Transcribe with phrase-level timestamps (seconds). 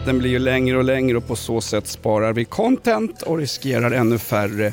[0.00, 3.90] Vinjetten blir ju längre och längre och på så sätt sparar vi content och riskerar
[3.90, 4.72] ännu färre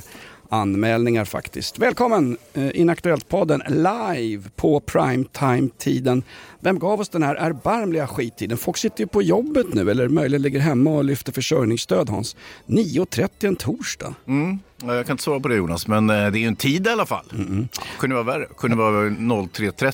[0.49, 1.79] anmälningar faktiskt.
[1.79, 6.23] Välkommen eh, Inaktuellt-podden live på primetime-tiden.
[6.59, 8.57] Vem gav oss den här erbarmliga skittiden?
[8.57, 12.35] Folk sitter ju på jobbet nu eller möjligen ligger hemma och lyfter försörjningsstöd Hans.
[12.65, 14.15] 9.30 en torsdag.
[14.27, 14.59] Mm.
[14.81, 16.87] Ja, Jag kan inte svara på det Jonas, men eh, det är ju en tid
[16.87, 17.25] i alla fall.
[17.99, 18.45] Kunde vara värre.
[18.57, 19.91] Kunde vara 03.30.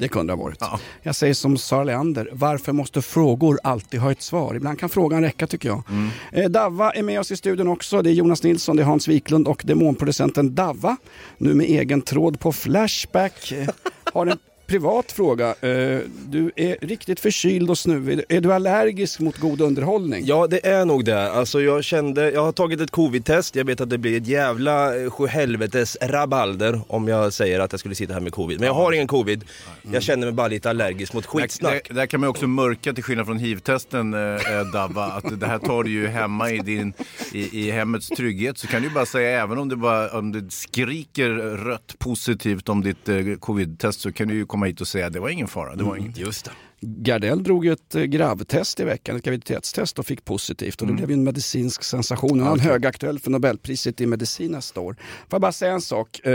[0.00, 0.56] Det kunde ha varit.
[0.60, 0.80] Ja.
[1.02, 4.54] Jag säger som Sara Leander, varför måste frågor alltid ha ett svar?
[4.54, 5.82] Ibland kan frågan räcka tycker jag.
[6.32, 8.02] Eh, Davva är med oss i studion också.
[8.02, 10.96] Det är Jonas Nilsson, det är Hans Wiklund och demonproducenten Davva.
[11.38, 13.52] Nu med egen tråd på Flashback.
[13.52, 13.68] Eh,
[14.12, 14.38] Har en
[14.70, 15.48] privat fråga.
[15.48, 18.22] Eh, Du är riktigt förkyld och snuvig.
[18.28, 20.22] Är du allergisk mot god underhållning?
[20.26, 21.32] Ja det är nog det.
[21.32, 23.56] Alltså jag kände, jag har tagit ett covid-test.
[23.56, 27.80] Jag vet att det blir ett jävla eh, sjuhelvetes rabalder om jag säger att jag
[27.80, 28.58] skulle sitta här med covid.
[28.60, 29.44] Men jag har ingen covid.
[29.92, 31.88] Jag känner mig bara lite allergisk mot skitsnack.
[31.88, 35.46] Där, där kan man också mörka till skillnad från hiv-testen eh, eh, Dabba, att det
[35.46, 36.92] här tar du ju hemma i, din,
[37.32, 38.58] i, i hemmets trygghet.
[38.58, 41.30] Så kan du ju bara säga, även om det, bara, om det skriker
[41.64, 45.20] rött positivt om ditt eh, covid-test så kan du ju komma hit och säga det
[45.20, 46.16] var ingen fara, det var inget.
[46.16, 46.50] Just det.
[46.80, 50.74] Gardell drog ju ett eh, gravtest i veckan, ett graviditetstest och fick positivt.
[50.74, 50.96] Och Mm.
[50.96, 52.38] det blev ju en medicinsk sensation.
[52.38, 54.92] Nu är han högaktuell för Nobelpriset i medicin nästa år.
[55.00, 56.20] Får jag bara säga en sak?
[56.26, 56.32] Eh,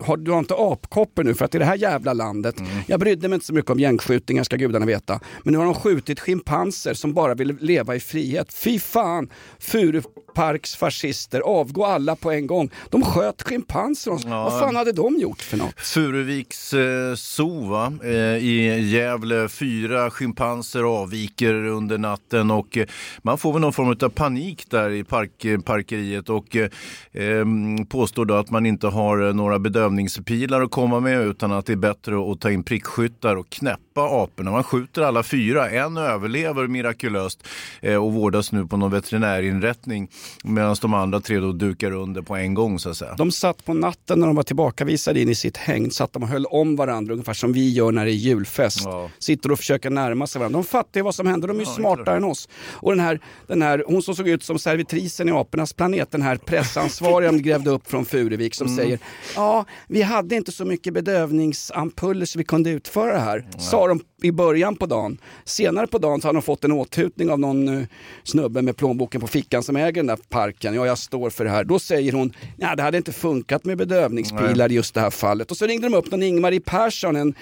[0.00, 2.70] har, du har inte apkoppor nu för att i det här jävla landet, Mm.
[2.86, 5.20] jag brydde mig inte så mycket om gängskjutningar ska gudarna veta.
[5.44, 8.52] Men nu har de skjutit schimpanser som bara ville leva i frihet.
[8.54, 9.28] Fy fan!
[9.58, 12.70] Furuparks fascister, avgå alla på en gång.
[12.90, 14.10] De sköt schimpanser.
[14.30, 15.74] Vad fan hade de gjort för något?
[15.80, 17.92] Furuviks eh, zoo va?
[18.04, 19.48] Eh, i Gävle.
[19.76, 22.86] Fyra schimpanser avviker under natten och eh,
[23.22, 26.70] man får väl någon form av panik där i park, parkeriet och eh,
[27.12, 31.66] ehm, påstår då att man inte har eh, några bedövningspilar att komma med utan att
[31.66, 34.50] det är bättre att ta in prickskyttar och knäppa aporna.
[34.50, 35.70] Man skjuter alla fyra.
[35.70, 37.46] En överlever mirakulöst
[37.80, 40.08] eh, och vårdas nu på någon veterinärinrättning
[40.44, 43.14] medan de andra tre då dukar under på en gång så att säga.
[43.14, 46.28] De satt på natten när de var tillbakavisade in i sitt hägn, satt de och
[46.28, 48.82] höll om varandra ungefär som vi gör när det är julfest.
[48.84, 49.10] Ja.
[49.18, 50.58] Sitter och försöker närma sig varandra.
[50.58, 52.48] De fattar ju vad som händer, de är ju smartare än oss.
[52.72, 56.22] Och den här, den här, hon som såg ut som servitrisen i Apornas planet, den
[56.22, 58.76] här pressansvariga de grävde upp från Furuvik som Mm.
[58.76, 58.98] säger
[59.36, 63.46] Ja, vi hade inte så mycket bedövningsampuller så vi kunde utföra det här.
[63.58, 65.18] Sa de i början på dagen.
[65.44, 67.86] Senare på dagen så har de fått en åthutning av någon uh,
[68.24, 70.74] snubbe med plånboken på fickan som äger den där parken.
[70.74, 71.64] Ja, jag står för det här.
[71.64, 75.50] Då säger hon, ja det hade inte funkat med bedövningspilar i just det här fallet.
[75.50, 77.34] Och så ringde de upp någon Ingmarie Persson, en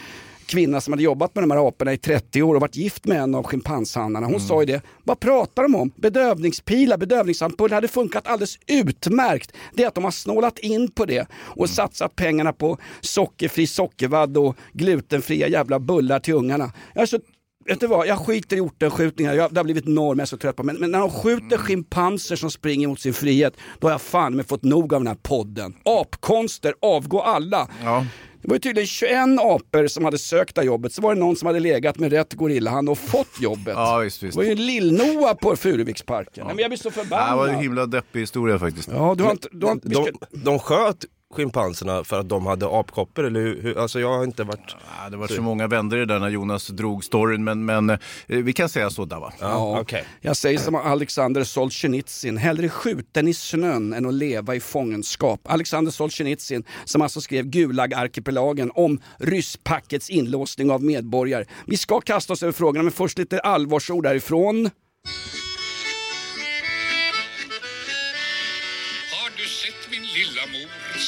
[0.47, 3.21] kvinna som hade jobbat med de här aporna i 30 år och varit gift med
[3.23, 4.27] en av schimpanshandlarna.
[4.27, 5.93] Hon sa ju det, vad pratar de om?
[5.97, 9.53] Bedövningspilar, bedövningsampuller hade funkat alldeles utmärkt.
[9.75, 14.37] Det är att de har snålat in på det och satsat pengarna på sockerfri sockervadd
[14.37, 16.73] och glutenfria jävla bullar till ungarna.
[16.95, 17.19] Alltså,
[17.67, 20.37] Vet du vad, jag skiter i ortenskjutningar, jag, det har blivit norm, jag är så
[20.37, 23.93] trött på men, men när de skjuter schimpanser som springer mot sin frihet, då har
[23.93, 25.75] jag fan med fått nog av den här podden.
[25.85, 27.69] Apkonster, avgå alla!
[27.85, 28.07] Ja.
[28.45, 31.21] Det var ju tydligen 21 apor som hade sökt det här jobbet, så var det
[31.21, 33.75] någon som hade legat med rätt gorillahand och fått jobbet.
[33.77, 34.39] Ja, visst, visst.
[34.39, 36.47] Det var ju Lill-Noa på Furuviksparken.
[36.47, 37.37] Nej, men jag blir så Det förbannad.
[37.39, 38.89] var en himla deppig historia faktiskt.
[38.93, 39.49] Ja, du har inte...
[39.53, 41.05] Du har inte De, de sköt
[41.35, 43.79] schimpanserna för att de hade apkoppor eller hur?
[43.79, 44.77] Alltså jag har inte varit...
[45.03, 47.99] Ja, det var så många vändor i den när Jonas drog storyn, men, men eh,
[48.27, 49.33] vi kan säga så Dava.
[49.41, 50.05] Ja, okej.
[50.21, 55.41] Jag säger som Alexander Solzhenitsyn, hellre skjuten i snön än att leva i fångenskap.
[55.45, 61.45] Alexander Solzhenitsyn som alltså skrev Gulag-arkipelagen om rysspackets inlåsning av medborgare.
[61.67, 64.71] Vi ska kasta oss över frågorna men först lite allvarsord därifrån.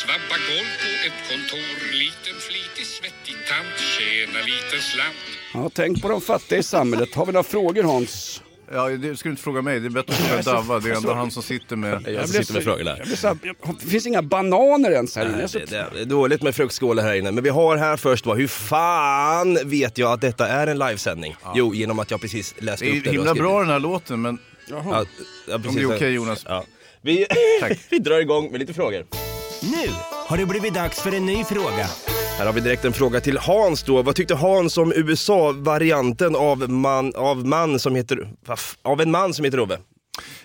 [0.02, 1.92] Svabba golv på ett kontor?
[1.92, 5.16] Liten flitig svettig tant tjänar liten slant.
[5.54, 7.14] Ja, tänk på de fattiga i samhället.
[7.14, 8.42] Har vi några frågor Hans?
[8.72, 9.80] Ja, det ska du inte fråga mig.
[9.80, 10.78] Det är bättre att fråga Davva.
[10.80, 11.92] Det är ändå han som sitter med...
[11.92, 12.96] Jag blev sitter med så- frågorna.
[13.22, 15.40] Jag jag- det finns inga bananer ens här inne.
[15.40, 17.96] Jag är Det, det, det är dåligt med fruktskålar här inne, men vi har här
[17.96, 21.36] först vad, hur fan vet jag att detta är en livesändning?
[21.54, 23.50] Jo, genom att jag precis läste Det är upp det du himla har skrivit.
[23.50, 24.38] bra den här låten, men
[24.68, 25.04] Ja,
[25.48, 25.68] ja, precis.
[25.68, 26.44] om det är okej Jonas.
[26.48, 26.64] Ja.
[27.02, 27.26] Vi,
[27.90, 29.06] vi drar igång med lite frågor.
[29.70, 29.88] Nu
[30.28, 31.86] har det blivit dags för en ny fråga.
[32.38, 34.02] Här har vi direkt en fråga till Hans då.
[34.02, 38.28] Vad tyckte Hans om USA-varianten av man, av man som heter,
[38.82, 39.78] av en man som heter Ove?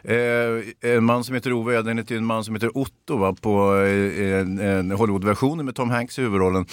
[0.03, 3.17] Eh, en man som heter Ove, ja, den heter ju en man som heter Otto
[3.17, 4.39] va, på eh,
[4.79, 6.65] en Hollywoodversionen med Tom Hanks i huvudrollen.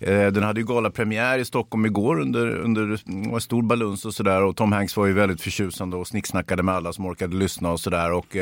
[0.00, 3.00] Eh, den hade ju galapremiär i Stockholm igår under, under
[3.40, 6.92] stor baluns och sådär och Tom Hanks var ju väldigt förtjusande och snicksnackade med alla
[6.92, 8.36] som orkade lyssna och sådär och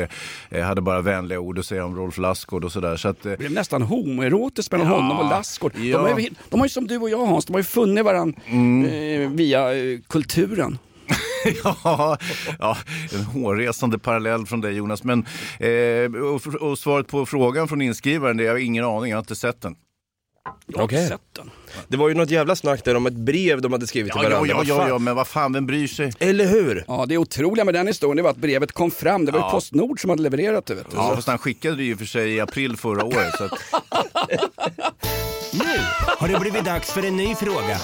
[0.49, 2.97] eh, hade bara vänliga ord att säga om Rolf Lassgård och sådär.
[2.97, 5.71] Så att, eh, Det blev nästan homoerotiskt mellan Ja, honom och Lassgård.
[5.77, 5.97] ja.
[5.97, 8.05] De, har ju, de har ju som du och jag Hans, de har ju funnit
[8.05, 8.85] varandra Mm.
[9.23, 10.77] eh, via eh, kulturen.
[11.63, 12.17] ja,
[12.59, 12.77] ja,
[13.13, 15.03] en hårresande parallell från dig Jonas.
[15.03, 15.25] Men,
[15.59, 19.17] eh, och, och svaret på frågan från inskrivaren, det är jag har ingen aning, jag
[19.17, 19.75] har inte sett den.
[20.67, 21.49] Jag har inte sett den.
[21.87, 24.29] Det var ju något jävla snack där om ett brev de hade skrivit till Ja,
[24.29, 24.55] ja, varandra.
[24.65, 26.13] ja, ja, ja, men vad fan, vem bryr sig?
[26.19, 26.83] Eller hur?
[26.87, 29.25] Ja, det otroliga med den historien det var att brevet kom fram.
[29.25, 29.51] Det var ju Ja.
[29.51, 30.75] Postnord som hade levererat det.
[30.75, 30.97] Vet du.
[30.97, 33.33] Ja, fast han skickade det ju för sig i april förra året.
[33.37, 33.51] Så att,
[35.53, 35.59] Nu
[36.17, 37.77] har det blivit dags för en ny fråga.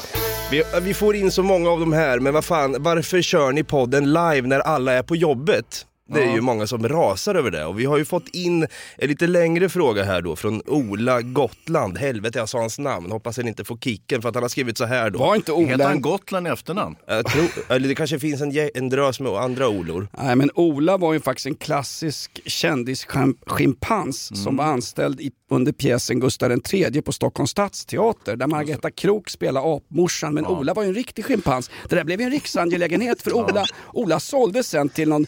[0.52, 3.64] Vi, vi får in så många av de här, men vad fan, varför kör ni
[3.64, 5.86] podden live när alla är på jobbet?
[6.14, 8.68] Det är ju många som rasar över det och vi har ju fått in
[8.98, 11.98] en lite längre fråga här då från Ola Gotland.
[11.98, 14.78] Helvete jag sa hans namn, hoppas han inte får kicken för att han har skrivit
[14.78, 15.20] så här då.
[15.20, 15.88] Var inte heter Ola...
[15.88, 16.96] han Gotland i efternamn?
[17.08, 20.08] Jag tror, eller det kanske finns en, gä- en drös med andra Olor.
[20.24, 24.44] Nej, men Ola var ju faktiskt en klassisk kändisschimpans Mm.
[24.44, 29.76] som var anställd i, under pjäsen Gustav III på Stockholms stadsteater där Margareta Krook spelade
[29.76, 30.34] apmorsan.
[30.34, 31.72] Men Ola var ju en riktig schimpans.
[31.90, 33.66] Det där blev ju en riksangelägenhet för Ola.
[33.94, 35.26] Ola såldes sen till, någon,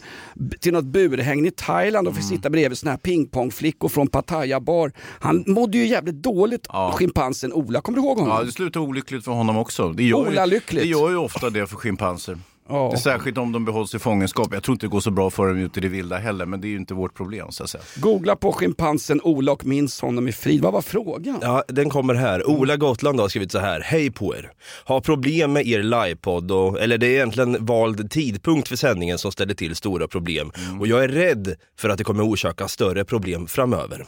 [0.60, 2.36] till något burhägn i Thailand och fick Mm.
[2.36, 4.92] sitta bredvid såna här pingpongflickor från Pattaya bar.
[5.20, 6.92] Han mådde ju jävligt dåligt, Ja.
[6.96, 7.80] schimpansen Ola.
[7.80, 8.36] Kommer du ihåg honom?
[8.38, 9.88] Ja, det slutar olyckligt för honom också.
[9.92, 10.82] Det gör, Ola ju, lyckligt.
[10.82, 12.38] det gör ju ofta det för schimpanser.
[12.70, 12.88] Ja.
[12.90, 14.48] Det är Särskilt om de behålls i fångenskap.
[14.52, 16.60] Jag tror inte det går så bra för dem ute i det vilda heller, men
[16.60, 17.84] det är ju inte vårt problem så att säga.
[17.96, 20.62] Googla på schimpansen Ola och minns honom i frid.
[20.62, 21.38] Vad var frågan?
[21.42, 22.50] Ja, den kommer här.
[22.50, 23.80] Ola Gotland har skrivit så här.
[23.80, 24.52] Hej på er.
[24.84, 29.32] Har problem med er livepodd och, eller det är egentligen vald tidpunkt för sändningen som
[29.32, 30.52] ställer till stora problem.
[30.80, 34.06] Och jag är rädd för att det kommer orsaka större problem framöver.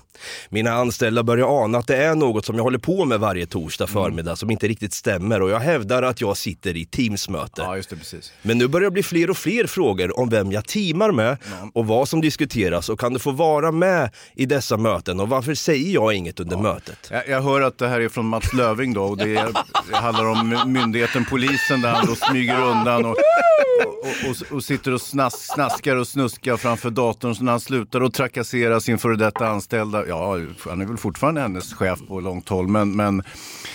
[0.48, 3.86] Mina anställda börjar ana att det är något som jag håller på med varje torsdag
[3.86, 7.62] förmiddag som inte riktigt stämmer och jag hävdar att jag sitter i Teamsmöte.
[7.62, 8.32] Ja, just det, precis.
[8.42, 11.36] Men nu börjar det bli fler och fler frågor om vem jag teamar med
[11.74, 12.88] och vad som diskuteras.
[12.88, 15.20] Och kan du få vara med i dessa möten?
[15.20, 17.08] Och varför säger jag inget under mötet?
[17.10, 19.48] Jag, jag hör att det här är från Mats Löving då och det, är,
[19.90, 24.94] det handlar om myndigheten polisen där han då smyger undan och, och, och, och sitter
[24.94, 29.16] och snas, snaskar och snuskar framför datorn så när han slutar och trakassera sin före
[29.16, 33.22] detta anställda, ja han är väl fortfarande hennes chef på långt håll men, men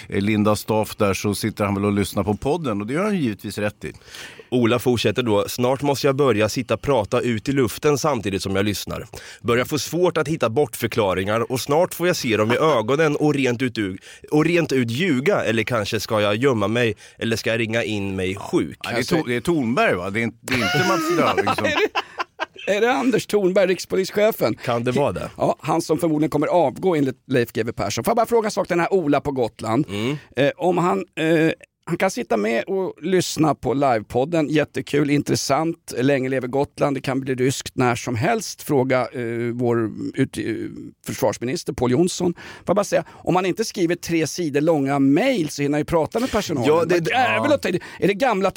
[0.10, 3.04] eh, Linda Staff där så sitter han väl och lyssnar på podden och det gör
[3.04, 3.94] han givetvis rätt i.
[4.58, 8.66] Ola fortsätter då, snart måste jag börja sitta prata ut i luften samtidigt som jag
[8.66, 9.08] lyssnar.
[9.42, 13.34] Börjar få svårt att hitta bortförklaringar och snart får jag se dem i ögonen och
[13.34, 13.78] rent ut,
[14.32, 18.16] och rent ut ljuga eller kanske ska jag gömma mig eller ska jag ringa in
[18.16, 18.80] mig sjuk?
[18.84, 20.10] Ja, det, är to, det är Tornberg va?
[20.10, 21.66] Det är inte, det är inte Mats Löving som...
[22.68, 24.56] Är det Anders Thornberg, rikspolischefen?
[24.56, 25.30] Kan det vara det?
[25.38, 28.04] Ja, han som förmodligen kommer avgå enligt Leif GW Persson.
[28.04, 29.86] Får jag bara fråga en sak, den här Ola på Gotland.
[30.36, 31.52] Eh, om han, eh,
[31.88, 37.20] han kan sitta med och lyssna på livepodden, jättekul, intressant, länge lever Gotland, det kan
[37.20, 38.62] bli ryskt när som helst.
[38.62, 39.22] Fråga eh,
[39.54, 40.44] vår ut, eh,
[41.06, 42.34] försvarsminister Pål Jonsson.
[42.34, 45.82] Får jag bara säga, om han inte skriver tre sidor långa mail så hinner han
[45.82, 46.68] ju prata med personalen.
[46.68, 47.00] Ja, det-
[47.58, 47.80] ta i.
[48.00, 48.52] Är det gamla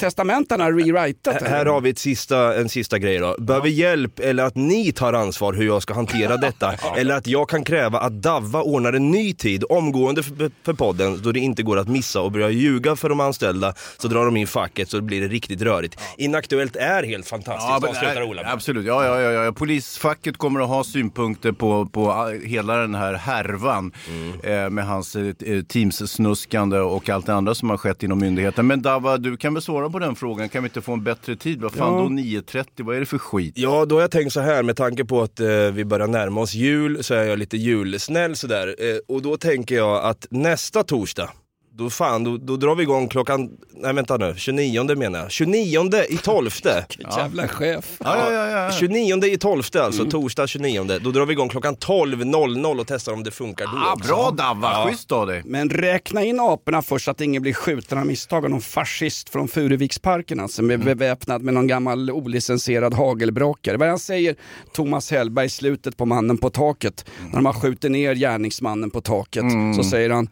[0.59, 1.41] har rewritat?
[1.41, 3.35] Här- Här har vi ett sista, en sista grej då.
[3.39, 6.73] Behöver hjälp eller att ni tar ansvar hur jag ska hantera detta.
[6.97, 11.21] eller att jag kan kräva att Davva ordnar en ny tid omgående för, för podden
[11.23, 14.37] då det inte går att missa och börja ljuga för de anställda så drar de
[14.37, 15.99] in facket så blir det riktigt rörigt.
[16.17, 18.53] Inaktuellt är helt fantastiskt, avslutar äh, Ola med.
[18.53, 19.51] Absolut, ja, ja, ja, ja.
[19.51, 24.63] Polisfacket kommer att ha synpunkter på, på hela den här härvan Mm.
[24.63, 28.67] eh, med hans eh, Teams-snuskande och allt det andra som har skett inom myndigheten.
[28.67, 30.49] Men Dava, du kan väl svara på den frågan?
[30.49, 31.61] Kan vi inte få en bättre tid?
[31.61, 31.99] Vad fan Ja.
[32.01, 32.65] då 9.30?
[32.83, 33.53] Vad är det för skit?
[33.57, 36.41] Ja, då har jag tänkt så här med tanke på att eh, vi börjar närma
[36.41, 38.75] oss jul så är jag lite julsnäll sådär.
[38.79, 41.29] Eh, och då tänker jag att nästa torsdag
[41.73, 45.31] då fan, då, då drar vi igång klockan, nej vänta nu, 29 menar jag.
[45.31, 46.49] 29 i 12.
[47.17, 47.97] Jävla chef.
[47.99, 48.71] Ja, ja, ja, ja.
[48.71, 50.99] 29 i 12 alltså, torsdag 29.
[51.01, 54.07] Då drar vi igång klockan 12.00 och testar om det funkar då Ah, också.
[54.07, 55.41] bra Davva, schysst av dig.
[55.45, 59.29] Men räkna in aporna först så att ingen blir skjuten av misstag av någon fascist
[59.29, 63.77] från Furuviksparken alltså, som är beväpnad med någon gammal olicensierad hagelbrakare.
[63.77, 64.35] Vad han säger
[64.73, 69.01] Thomas Hellberg i slutet på Mannen på taket, när de har skjutit ner gärningsmannen på
[69.01, 69.43] taket,
[69.75, 70.29] så säger han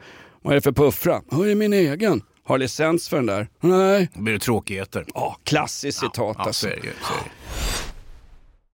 [0.49, 1.21] vad är det för puffra?
[1.31, 2.21] Ja, det är min egen.
[2.47, 3.47] Har licens för den där?
[3.61, 4.09] Nej.
[4.13, 5.05] Då blir det tråkigheter.
[5.13, 6.67] Ja, klassiskt citat Ja, så alltså.
[6.67, 6.93] så är det.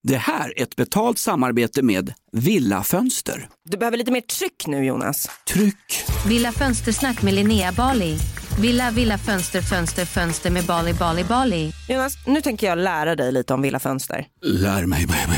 [0.03, 3.49] Det här är ett betalt samarbete med Villa Fönster.
[3.69, 5.29] Du behöver lite mer tryck nu Jonas.
[5.47, 6.03] Tryck!
[6.27, 8.17] Villa Fönstersnack med Linnea Bali.
[8.61, 11.71] Villa, villa, fönster, fönster, fönster med Bali, Bali, Bali.
[11.89, 14.27] Jonas, nu tänker jag lära dig lite om Villa Fönster.
[14.41, 15.37] Lär mig baby.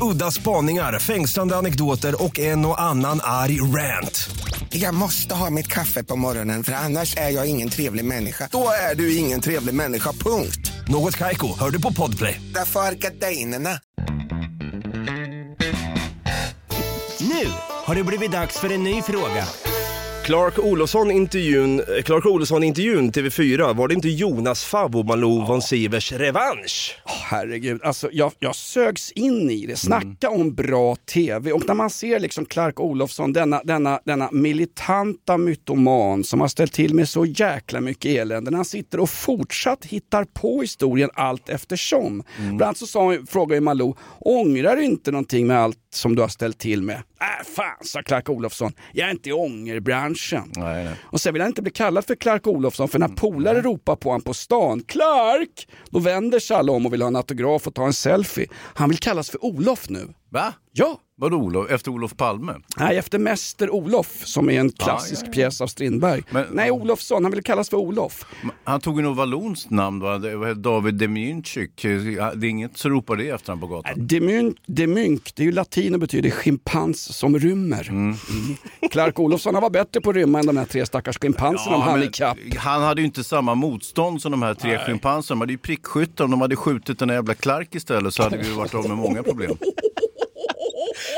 [0.00, 4.30] Udda spaningar, fängslande anekdoter och en och annan arg rant.
[4.68, 8.48] Jag måste ha mitt kaffe på morgonen för annars är jag ingen trevlig människa.
[8.52, 10.72] Då är du ingen trevlig människa, punkt.
[10.88, 12.40] Något Kaiko, hör du på Podplay.
[12.54, 13.78] Därför är gardinerna.
[17.20, 17.46] Nu
[17.84, 19.46] har det blivit dags för en ny fråga.
[20.24, 26.98] Clark Olofsson-intervjun, eh, Clark Olofsson-intervjun TV4, var det inte Jonas Favvo Malou von Sivers revansch?
[27.04, 29.76] Herregud, alltså jag, jag sögs in i det.
[29.76, 31.52] Snacka om bra TV.
[31.52, 36.72] Och när man ser liksom Clark Olofsson, denna, denna, denna militanta mytoman som har ställt
[36.72, 38.50] till med så jäkla mycket elände.
[38.50, 42.22] När han sitter och fortsatt hittar på historien allt eftersom.
[42.38, 46.28] Bland annat så sa, frågade Malou, ångrar du inte någonting med allt som du har
[46.28, 47.02] ställt till med?
[47.22, 50.52] Äh fan, sa Clark Olofsson, jag är inte i ångerbranschen.
[50.56, 50.94] Nej, nej.
[51.02, 54.08] Och sen vill han inte bli kallad för Clark Olofsson för när polare ropar på
[54.08, 55.68] honom på stan, Clark!
[55.90, 58.46] Då vänder sig alla om och vill ha en autograf och ta en selfie.
[58.74, 60.08] Han vill kallas för Olof nu.
[60.30, 60.52] Va?
[60.72, 61.00] Ja!
[61.22, 61.70] Vadå Olof?
[61.70, 62.54] Efter Olof Palme?
[62.76, 65.32] Nej, efter Mäster Olof som är en klassisk ja, ja.
[65.32, 66.22] pjäs av Strindberg.
[66.30, 68.26] Men- Nej, Olofsson, han vill kallas för Olof.
[68.64, 70.18] Han tog nog vallonskt namn, va?
[70.56, 71.82] David Demjinczyk.
[71.82, 74.06] Det är inget som ropar det efter honom på gatan.
[74.06, 77.88] Demynk, demynk, det är ju latin och betyder schimpans som rymmer.
[77.90, 78.16] Mm.
[78.90, 81.82] Clark Olofsson han var bättre på att rymma än de här tre stackars schimpanserna om
[81.82, 82.38] han men ikapp.
[82.56, 85.34] han hade ju inte samma motstånd som de här tre schimpanserna.
[85.36, 86.24] De hade ju prickskyttar.
[86.24, 88.96] Om de hade skjutit den där jävla Clark istället så hade vi varit av med
[88.96, 89.56] många problem.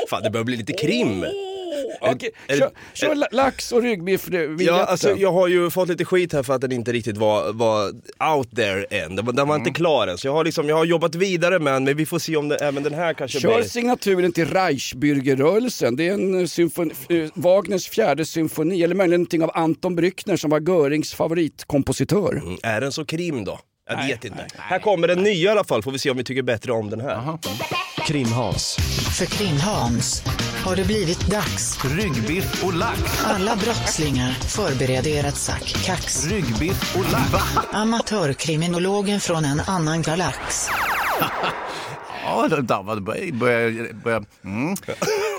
[0.09, 1.25] Fan, det börjar bli lite krim.
[2.01, 4.27] Okej, kör, kör la- lax och ryggbiff
[4.59, 7.53] Ja, alltså, jag har ju fått lite skit här för att den inte riktigt var,
[7.53, 7.91] var
[8.35, 9.15] out there än.
[9.15, 10.17] Den var, den var inte klar än.
[10.17, 12.47] Så jag har, liksom, jag har jobbat vidare med den, men vi får se om
[12.47, 13.67] det, även den här kanske Kör blir...
[13.69, 15.95] signaturen till Reichsbürgerrörelsen.
[15.95, 20.37] Det är en eh, symfoni, eh, Wagners fjärde symfoni, eller möjligen någonting av Anton Brückner
[20.37, 22.31] som var Görings favoritkompositör.
[22.43, 23.59] Mm, Är den så krim då?
[23.89, 24.45] Jag vet inte.
[24.57, 26.89] Här kommer den nya i alla fall, får vi se om vi tycker bättre om
[26.89, 27.37] den här.
[28.05, 28.77] Krim-Hans.
[29.17, 30.23] För Krim-Hans
[30.65, 31.85] har det blivit dags.
[31.85, 33.25] Ryggbiff och lax.
[33.25, 36.25] Alla brottslingar förbered er att sack kax.
[36.25, 37.43] Ryggbiff och lax.
[37.71, 40.67] Amatörkriminologen från en annan galax.
[42.27, 42.61] Ja, det
[43.01, 43.31] börjar...
[43.31, 44.75] börjar, börjar mm.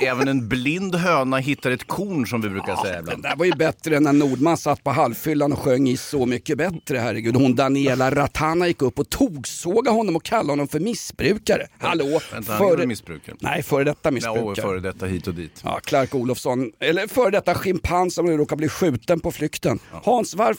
[0.03, 3.23] Även en blind höna hittar ett korn som vi brukar säga Det ibland.
[3.23, 6.59] där var ju bättre än när Nordman satt på halvfyllan och sjöng i Så mycket
[6.59, 7.37] bättre, herregud.
[7.37, 11.67] Hon Daniela Ratana gick upp och togsåga honom och kallade honom för missbrukare.
[11.79, 12.21] Hallå!
[12.33, 13.37] Vänta, han väl missbrukare?
[13.41, 14.55] Nej, före detta Ja, missbrukare.
[14.67, 15.61] före detta hit och dit.
[15.65, 19.79] Ja, Clark Olofsson, eller före detta schimpans som nu råkar bli skjuten på flykten.
[20.05, 20.59] Hans, varf,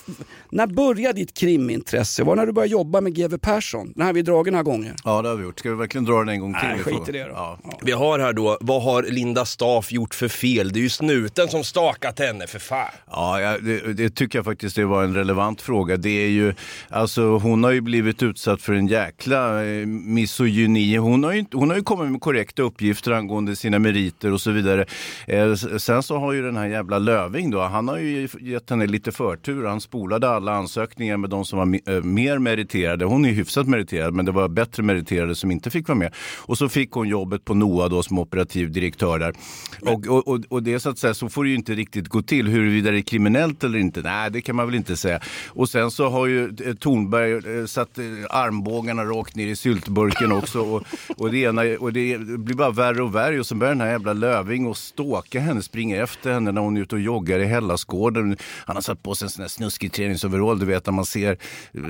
[0.49, 2.23] när började ditt krimintresse?
[2.23, 3.91] Var det när du började jobba med GW Persson?
[3.95, 4.95] Den här vi dragit några gånger.
[5.03, 5.59] Ja, det har vi gjort.
[5.59, 6.69] Ska vi verkligen dra den en gång till?
[6.69, 7.29] Nej, skit i det då.
[7.33, 7.59] Ja.
[7.81, 10.71] Vi har här då, vad har Linda Staff gjort för fel?
[10.73, 12.91] Det är ju snuten som stakat henne för fan.
[13.11, 15.97] Ja, det, det tycker jag faktiskt det var en relevant fråga.
[15.97, 16.53] Det är ju,
[16.89, 20.97] alltså hon har ju blivit utsatt för en jäkla eh, misogyni.
[20.97, 24.51] Hon har, ju, hon har ju kommit med korrekta uppgifter angående sina meriter och så
[24.51, 24.85] vidare.
[25.27, 28.87] Eh, sen så har ju den här jävla Löving då, han har ju gett henne
[28.87, 29.65] lite förtur.
[29.65, 33.05] Han spolade alla ansökningar med de som var eh, mer meriterade.
[33.05, 36.13] Hon är ju hyfsat meriterad, men det var bättre meriterade som inte fick vara med.
[36.37, 39.33] Och så fick hon jobbet på NOA då som operativ direktör där.
[39.81, 42.21] Och, och, och, och det så att säga, så får det ju inte riktigt gå
[42.21, 42.47] till.
[42.47, 45.19] Huruvida det är kriminellt eller inte, nej det kan man väl inte säga.
[45.47, 50.31] Och sen så har ju eh, Thornberg eh, satt eh, armbågarna rakt ner i syltburken
[50.31, 50.59] också.
[50.61, 50.83] Och,
[51.17, 53.39] och, det ena, och det blir bara värre och värre.
[53.39, 56.77] Och så börjar den här jävla Löving och ståka henne, springa efter henne när hon
[56.77, 58.37] är ute och joggar i Hellasgården.
[58.65, 61.37] Han har satt på sig en sån här snuskig träningsoverall, du vet när man ser,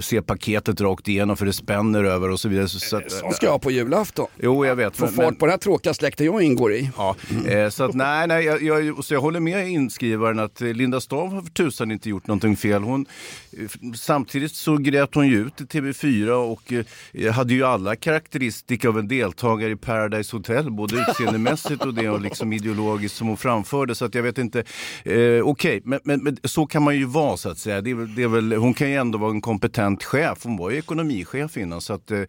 [0.02, 2.68] ser paketet rakt igenom för det spänner över och så vidare.
[2.68, 4.28] Så, så att, Så ska jag på julafton.
[4.42, 4.98] Jo, jag vet.
[4.98, 6.90] Få fart men- på den här tråkiga släkten jag ingår i.
[6.98, 7.16] Ja,
[7.48, 11.34] eh, så att nej, nej jag, jag, så jag håller med inskrivaren att Linda Stav
[11.34, 12.84] har för tusan inte gjort någonting fel.
[12.84, 13.06] Hon,
[13.52, 16.74] eh, samtidigt så grät hon ju ut i TV4 och
[17.14, 22.10] eh, hade ju alla karaktäristika av en deltagare i Paradise Hotel, både utseendemässigt och det
[22.10, 23.96] och liksom ideologiskt som hon framförde.
[23.96, 24.64] Så att jag vet inte,
[25.04, 27.82] eh, okej, men, men, men så kan man ju vara så att säga.
[27.82, 30.38] Det är, det är väl, hon kan ju ändå vara en kompetent chef.
[30.44, 32.22] Hon var ju ekonomichef innan så att eh,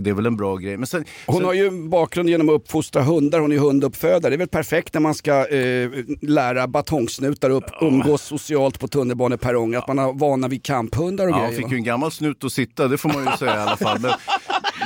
[0.00, 0.76] det är väl en bra grej.
[0.76, 3.60] Men sen, Hon sen- har ju bakgrund genom att uppfostra hundar, hon är ju
[3.94, 4.30] hunduppfödare.
[4.30, 9.78] Det är väl perfekt när man ska eh, lära batongsnutar upp, umgås socialt på tunnelbaneperronger,
[9.78, 11.46] att man har vana vid kamphundar och Ja, grejer.
[11.46, 11.70] han fick va?
[11.70, 13.98] ju en gammal snut att sitta, det får man ju säga i alla fall.
[14.00, 14.12] Men,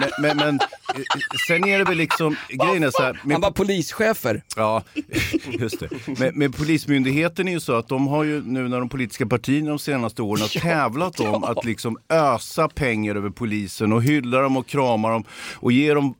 [0.01, 1.03] men, men, men eh,
[1.49, 3.21] sen är det väl liksom, grejen är så här.
[3.25, 4.43] Med, Han var polischefer.
[4.57, 4.83] Ja,
[5.61, 6.19] just det.
[6.19, 9.69] Med, med Polismyndigheten är ju så att de har ju nu när de politiska partierna
[9.69, 14.57] de senaste åren har tävlat om att liksom ösa pengar över polisen och hylla dem
[14.57, 15.25] och krama dem
[15.55, 16.15] och ge dem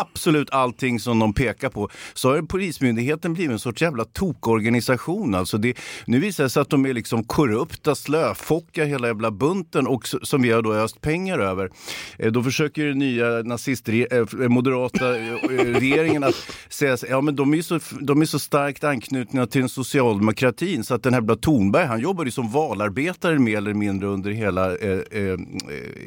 [0.00, 1.88] absolut allting som de pekar på.
[2.14, 5.34] Så har Polismyndigheten blivit en sorts jävla tokorganisation.
[5.34, 5.74] Alltså det,
[6.06, 10.42] nu visar det sig att de är liksom korrupta, slöfockar hela jävla bunten och som
[10.42, 11.70] vi har då öst pengar över.
[12.18, 15.34] Eh, Då försöker den nya nazistre, eh, moderata eh,
[15.80, 16.34] regeringen att
[16.68, 20.84] säga så- ja men de är så, de är så starkt anknutna till den socialdemokratin
[20.84, 24.30] så att den här jävla Thornberg han jobbade ju som valarbetare mer eller mindre under
[24.30, 25.38] hela, eh, eh,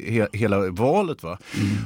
[0.06, 1.22] he, hela valet.
[1.22, 1.38] Va?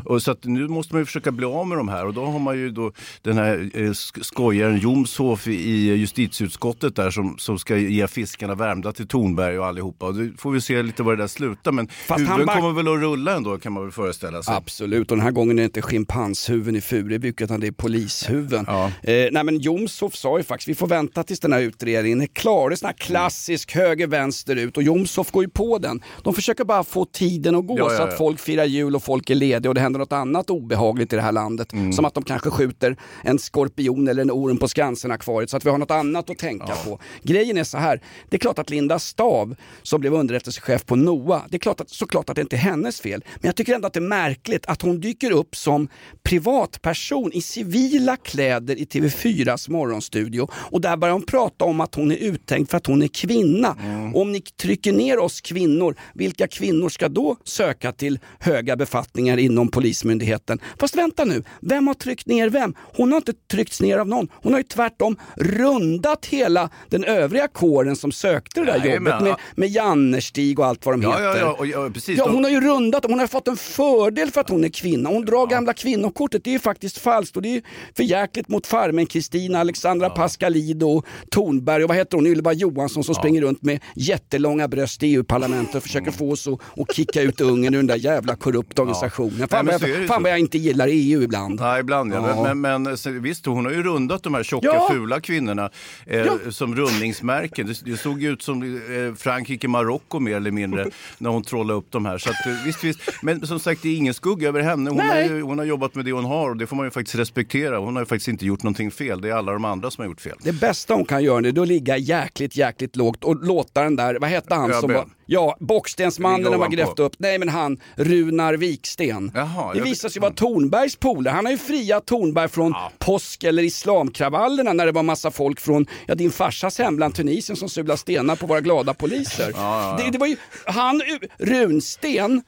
[0.05, 2.25] Och så att nu måste man ju försöka bli av med de här och då
[2.25, 5.53] har man ju då den här eh, sk- skojaren Jomshof i,
[5.95, 10.07] justitieutskottet där som, som ska ge fiskarna värmda till Thornberg och allihopa.
[10.07, 12.73] Och då får vi se lite var det där slutar men han huvuden back- kommer
[12.73, 14.55] väl att rulla ändå kan man väl föreställa sig.
[14.55, 18.67] Absolut, och den här gången är det inte schimpanshuvuden i Furuvik utan det är polishuvuden.
[18.69, 22.27] Eh, nej men Jomshof sa ju faktiskt, vi får vänta tills den här utredningen är
[22.27, 22.69] klar.
[22.71, 26.03] Det är sån här klassisk höger-vänster ut och Jomshof går ju på den.
[26.23, 28.09] De försöker bara få tiden att gå Ja, ja, så ja.
[28.09, 31.17] att folk firar jul och folk är lediga och det händer något annat obehagligt i
[31.17, 31.73] det här landet.
[31.79, 31.93] Mm.
[31.93, 35.71] Som att de kanske skjuter en skorpion eller en orm på Skansen-akvariet så att vi
[35.71, 36.99] har något annat att tänka på.
[37.23, 41.43] Grejen är så här, det är klart att Linda Stav som blev underrättelsechef på NOA,
[41.49, 43.25] det är klart att, såklart att det inte är hennes fel.
[43.35, 45.89] Men jag tycker ändå att det är märkligt att hon dyker upp som
[46.23, 52.13] privatperson i civila kläder i TV4s morgonstudio och där börjar hon prata om att hon
[52.13, 53.77] är uttänkt för att hon är kvinna.
[54.15, 59.37] Och om ni trycker ner oss kvinnor, vilka kvinnor ska då söka till höga befattningar
[59.37, 60.59] inom Polismyndigheten?
[60.79, 62.75] Fast vänta nu, vem har tryckt ner vem?
[62.97, 64.29] Hon har inte tryckts ner av någon.
[64.43, 69.23] Hon har ju tvärtom rundat hela den övriga kåren som sökte det där Jajamän, jobbet
[69.23, 69.37] med, ja.
[69.57, 71.25] med Jannerstig och allt vad de Ja, heter.
[71.41, 72.19] ja, ja, ja, precis.
[72.19, 75.09] Ja, hon har ju rundat hon har fått en fördel för att hon är kvinna.
[75.09, 77.63] Hon drar gamla kvinnokortet, det är ju faktiskt falskt och det är
[77.97, 83.15] för jäkligt mot farmen Kristina, Alexandra Pascalido, Thornberg och vad heter hon, Ylva Johansson som
[83.15, 87.41] springer runt med jättelånga bröst i EU-parlamentet och försöker få oss att, att kicka ut
[87.41, 89.49] Ungern ur den där jävla korrupta organisationen.
[89.49, 91.58] Fan, Nej, vad jag, fan vad jag inte gillar EU ibland.
[91.59, 91.73] Ibland.
[91.73, 92.49] Ja, ibland ja.
[92.49, 92.55] Ja.
[92.55, 94.89] Men, men, visst, hon har ju rundat de här tjocka Ja.
[94.91, 95.71] fula kvinnorna
[96.07, 97.67] eh, som rundningsmärken.
[97.67, 100.87] Det, det såg ut som eh, Frankrike, Marocko mer eller mindre
[101.19, 102.19] när hon trollade upp de här.
[102.19, 103.01] Så att, eh, visst, visst.
[103.23, 104.91] Men som sagt, det är ingen skugga över henne.
[104.91, 105.29] Hon har, Nej.
[105.29, 107.79] ju, hon har jobbat med det hon har och det får man ju faktiskt respektera.
[107.79, 109.21] Hon har ju faktiskt inte gjort någonting fel.
[109.21, 110.37] Det är alla de andra som har gjort fel.
[110.43, 113.97] Det bästa hon kan göra nu är att ligga jäkligt, jäkligt lågt och låta den
[113.97, 117.81] där, vad hette han som var, ja, bockstensmannen när man grävt upp, nej men han,
[117.97, 119.33] Runar Viksten.
[119.35, 123.63] Jaha, det visade sig vara Tornbergs polare, han har ju friat Tornberg från påsk eller
[123.63, 128.37] islamkravallerna när det var massa folk från, ja din farsas hemland Tunisien som sulade stenar
[128.37, 129.53] på våra glada poliser.
[129.99, 130.37] Det, det var ju,
[130.67, 131.03] han,
[131.39, 132.43] Runsten,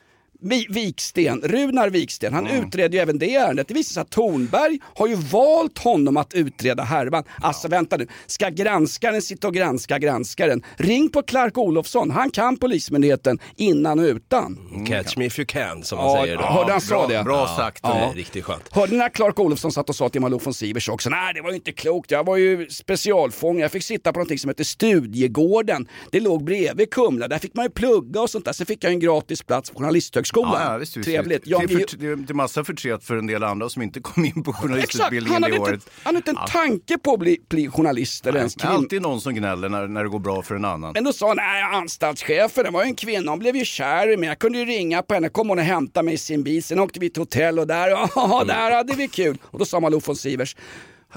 [0.69, 3.69] Viksten, Runar Viksten, han utredde ju även det ärendet.
[3.69, 7.25] Det visar sig att Tornberg har ju valt honom att utreda härvan.
[7.43, 10.63] Alltså vänta nu, ska granskaren sitta och granska granskaren?
[10.77, 14.59] Ring på Clark Olofsson, han kan Polismyndigheten innan och utan.
[14.89, 16.37] Catch me if you can som man Ja, säger.
[16.37, 16.43] då.
[16.43, 17.23] hörde han sa det?
[17.25, 17.81] Bra sagt.
[17.83, 17.95] Ja.
[18.11, 18.63] Är riktigt skönt.
[18.71, 21.41] Hörde ni när Clark Olofsson satt och sa till Malou von Sivers också, nej det
[21.43, 24.65] var ju inte klokt, jag var ju specialfånge, jag fick sitta på någonting som heter
[24.65, 25.89] Studiegården.
[26.13, 28.53] Det låg bredvid Kumla, där fick man ju plugga och sånt där.
[28.53, 30.30] Sen fick jag en gratis plats på Journalisthögskolan.
[30.35, 31.39] Ja, ja, visst, visst, Trevligt.
[31.43, 31.47] visst.
[31.51, 33.83] Ja, det, är för, det är- det är massa förtret för en del andra som
[33.83, 35.91] inte kom in på journalistutbildningen det inte, året.
[36.03, 36.47] han hade inte en Ja.
[36.47, 38.77] tanke på att bli, bli journalist eller ens Det är kvinn.
[38.77, 40.93] alltid någon som gnäller när, när det går bra för en annan.
[40.93, 44.13] Men då sa han, nej anstaltschefen, det var ju en kvinna, hon blev ju kär
[44.13, 44.29] i mig.
[44.29, 46.63] Jag kunde ju ringa på henne, kom hon och hämtade mig i sin bil.
[46.63, 49.39] Sen åkte vi till hotell och där, ja där hade vi kul.
[49.43, 50.57] Och då sa Malou von Sivers,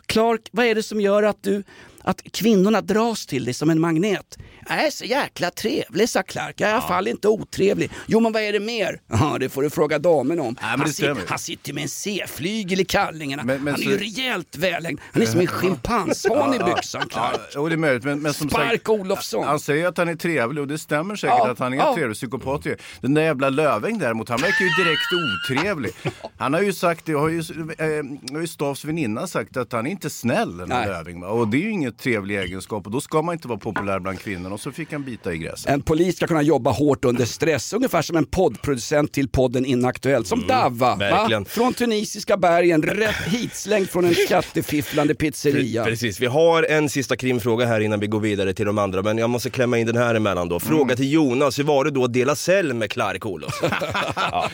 [0.05, 1.63] Clark, vad är det som gör att du,
[2.03, 4.37] att kvinnorna dras till dig som en magnet?
[4.69, 6.55] Jag är så jäkla trevlig, sa Clark.
[6.61, 7.91] Jag är i alla fall inte otrevlig.
[8.07, 9.01] Jo, men vad är det mer?
[9.23, 10.53] Ja, det får du fråga damen om.
[10.53, 11.21] det han, stämmer.
[11.27, 13.43] han sitter med en C-flygel i kallingarna.
[13.43, 14.99] Men- men han är så- ju rejält välägd.
[15.13, 17.39] Han är som en schimpanshane i byxan, Clark.
[17.53, 18.03] Ja, det är möjligt.
[18.03, 19.43] Men, men som Spark sagt, Olofsson.
[19.47, 21.95] Han säger att han är trevlig och det stämmer säkert Ja, att han är ja.
[21.95, 22.65] trevlig psykopat.
[22.65, 22.75] ju.
[23.01, 25.91] Den där jävla Löfving däremot, han verkar ju direkt otrevlig.
[26.37, 29.87] Han har ju sagt, det har ju, eh, har ju Stavs väninna sagt att han
[29.87, 31.23] är inte snäll den här Nej.
[31.23, 34.19] Och det är ju inget trevlig egenskap och då ska man inte vara populär bland
[34.19, 34.53] kvinnorna.
[34.55, 35.69] Och så fick han bita i gräset.
[35.69, 40.27] En polis ska kunna jobba hårt under stress, ungefär som en poddproducent till podden Inaktuellt,
[40.27, 40.89] som Davva.
[40.89, 40.95] Va?
[40.95, 41.45] verkligen.
[41.45, 45.83] Från tunisiska bergen, rätt hitslängd från en skattefifflande pizzeria.
[45.85, 49.17] Precis, vi har en sista krimfråga här innan vi går vidare till de andra, men
[49.17, 50.59] jag måste klämma in den här emellan då.
[50.59, 50.95] Fråga Mm.
[50.95, 53.69] till Jonas, hur var det då att dela cell med Clark Olofsson?
[54.15, 54.49] ja.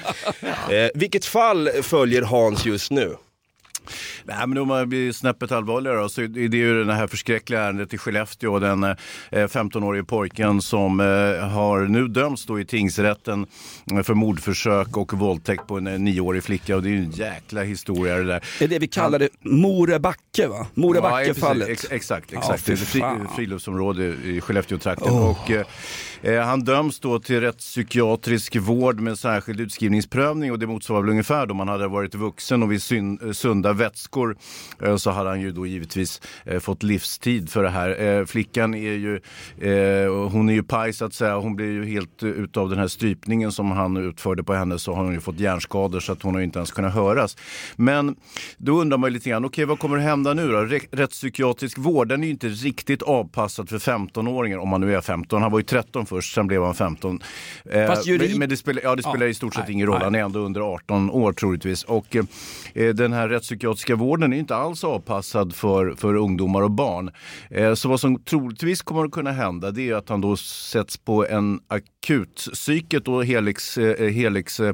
[0.71, 3.15] eh, vilket fall följer Hans just nu?
[4.23, 7.62] Nej, men om man blir snäppet allvarligare då, så är det ju det här förskräckliga
[7.62, 8.60] ärendet i Skellefteå.
[8.60, 8.95] Den eh,
[9.32, 11.06] 15-årige pojken som eh,
[11.49, 13.45] har nu dömts då i tingsrätten
[13.91, 16.75] eh, för mordförsök och våldtäkt på en eh, nioårig flicka.
[16.75, 18.43] Och det är ju en jäkla historia det där.
[18.60, 20.67] Det är det vi kallar det Morebacke va?
[20.73, 21.67] Morebacke-fallet.
[21.67, 22.63] Ja, ex- exakt, Ja, exakt.
[22.63, 23.02] fy det är fri,
[23.36, 25.13] friluftsområde i Skellefteå-trakten.
[25.13, 25.30] Oh.
[25.32, 25.65] Och, eh, eh,
[26.21, 31.45] Eh, han döms då till rättspsykiatrisk vård med särskild utskrivningsprövning och det motsvarar väl ungefär
[31.45, 32.82] då man hade varit vuxen och vid
[33.23, 34.38] eh, sunda vätskor
[34.82, 36.21] eh, så hade han ju då givetvis
[36.60, 38.25] fått livstid för det här.
[38.25, 39.19] Flickan är ju,
[40.10, 41.38] hon är ju paj så att säga.
[41.38, 45.03] Hon blir ju helt utav den här strypningen som han utförde på henne så har
[45.03, 47.38] hon ju fått hjärnskador så att hon har inte ens kunnat höras.
[47.75, 48.15] Men
[48.58, 50.58] då undrar man ju lite grann, okej vad kommer att hända nu då?
[50.91, 55.41] Rättspsykiatrisk vård, den är ju inte riktigt avpassad för 15-åringar om man nu är 15.
[55.41, 57.23] Han var ju 13 först, sen blev han 15.
[57.65, 59.73] Eh, Fast jurid- men, men det spelar, ja, det spelar Ja, i stort sett nej,
[59.73, 60.03] ingen roll, nej.
[60.03, 61.83] han är ändå under 18 år troligtvis.
[61.83, 67.11] Och eh, den här rättspsykiatriska vården är inte alls avpassad för, för ungdomar och barn.
[67.49, 70.97] Eh, så vad som troligtvis kommer att kunna hända det är att han då sätts
[70.97, 74.73] på en akutpsyket och Helix, eh, Helix, eh,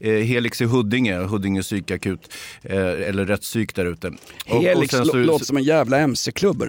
[0.00, 4.08] Helix i Huddinge, Huddinge psykakut, eh, eller rättspsyk där ute.
[4.48, 6.64] Och- och Helix sen så- lå- låter som en jävla MC-klubb.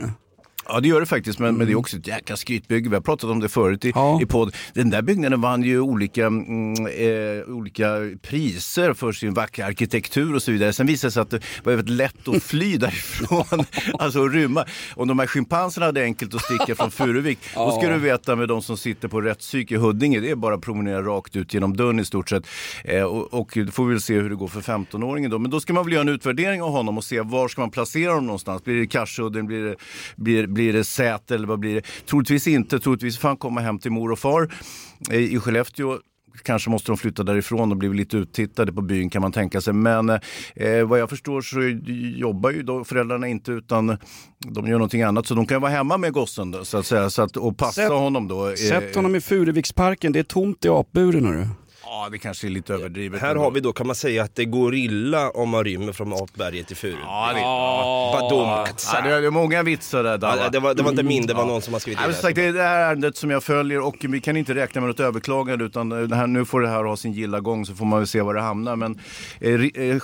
[0.68, 1.58] Ja det gör det faktiskt, men, Mm.
[1.58, 2.90] men det är också ett jäkla skrytbygge.
[2.90, 3.90] Vi har pratat om det förut i,
[4.22, 4.56] i podd.
[4.74, 7.88] Den där byggnaden vann ju olika, mm, eh, olika
[8.22, 10.74] priser för sin vackra arkitektur och så vidare.
[10.74, 13.66] Sen visade det sig att det var väldigt lätt att fly därifrån,
[14.00, 14.66] alltså att rymma.
[14.96, 17.94] Om de här schimpanserna hade enkelt att sticka från Furuvik, då ska Ja.
[17.94, 21.02] du veta med de som sitter på rättspsyk i Huddinge, det är bara att promenera
[21.02, 22.48] rakt ut genom dörren i stort sett.
[22.84, 25.40] Eh, och, och då får vi väl se hur det går för 15-åringen då.
[25.40, 27.72] Men då ska man väl göra en utvärdering av honom och se var ska man
[27.72, 28.64] placera honom någonstans.
[28.64, 29.76] Blir det Karsudden, blir det,
[30.16, 31.82] blir, blir det Säter eller vad blir det?
[32.06, 34.54] Troligtvis inte, troligtvis får han komma hem till mor och far
[35.12, 35.98] eh, i Skellefteå.
[36.44, 39.74] Kanske måste de flytta därifrån och bli lite uttittade på byn kan man tänka sig.
[39.74, 40.20] Men eh,
[40.86, 41.62] vad jag förstår så
[42.20, 43.98] jobbar ju då föräldrarna inte utan
[44.40, 45.28] de gör någonting annat.
[45.28, 47.82] Så de kan vara hemma med gossen då, så att säga så att, och passa
[47.82, 48.48] Sätt- honom då.
[48.50, 51.48] eh, Sätt honom i Furuviksparken, det är tomt i apburen hörru.
[51.96, 53.22] Ja, det kanske är lite överdrivet.
[53.22, 56.14] Här har vi då, kan man säga att det går illa om man rymmer från
[56.14, 56.96] apberget till Furu?
[57.04, 58.40] Ja, det, Badum.
[58.40, 60.18] ja, det, är, det är många vitsar där.
[60.18, 60.38] Dava.
[60.38, 62.22] Ja, det, var, det var inte min, det var någon som har skrivit Ja, som
[62.22, 64.88] sagt, det är det här ärendet som jag följer och vi kan inte räkna med
[64.88, 67.86] något överklagande utan det här, nu får det här ha sin gilla gång så får
[67.86, 68.76] man väl se var det hamnar.
[68.76, 69.00] Men
[69.40, 70.02] eh, eh,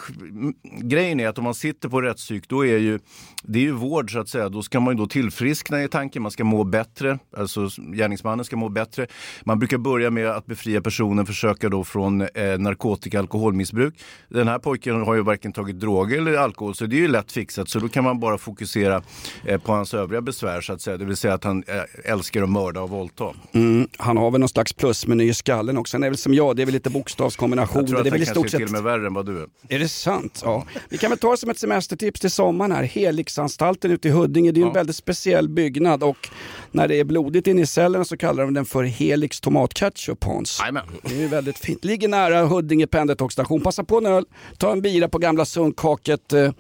[0.82, 3.00] grejen är att om man sitter på rättspsyk då är ju
[3.44, 4.50] det är ju vård så att säga.
[4.50, 8.56] Då ska man ju då tillfriskna i tanken, man ska må bättre, alltså gärningsmannen ska
[8.56, 9.08] må bättre.
[9.44, 12.28] Man brukar börja med att befria personen, försöka då från eh,
[12.60, 13.94] narkotika alkoholmissbruk.
[14.30, 17.32] Den här pojken har ju varken tagit droger eller alkohol så det är ju lätt
[17.32, 19.02] fixat så då kan man bara fokusera
[19.46, 20.98] eh, på hans övriga besvär så att säga.
[20.98, 23.34] Det vill säga att han eh, älskar att mörda och våldta.
[23.52, 25.98] Mm, han har väl någon slags plusmeny i skallen också.
[25.98, 27.82] Han är väl som jag, det är väl lite bokstavskombinationer.
[27.82, 29.26] Jag tror att det är han väl kanske är till och med värre än vad
[29.26, 29.48] du är.
[29.70, 30.42] Är det sant?
[30.46, 30.66] Ja.
[30.90, 32.84] Vi kan väl ta det som ett semestertips till sommaren här.
[32.84, 36.30] Helixanstalten ute i Huddinge, det är en väldigt speciell byggnad och
[36.72, 40.62] när det är blodigt inne i cellerna så kallar de den för Helix tomatketchup Hans.
[41.04, 41.86] Det är ju väldigt fint.
[41.86, 43.62] Ligger nära Huddinge pendeltågsstation.
[43.62, 44.26] Passa på en öl,
[44.58, 46.34] ta en bira på gamla Sundkaket.
[46.34, 46.52] Eh,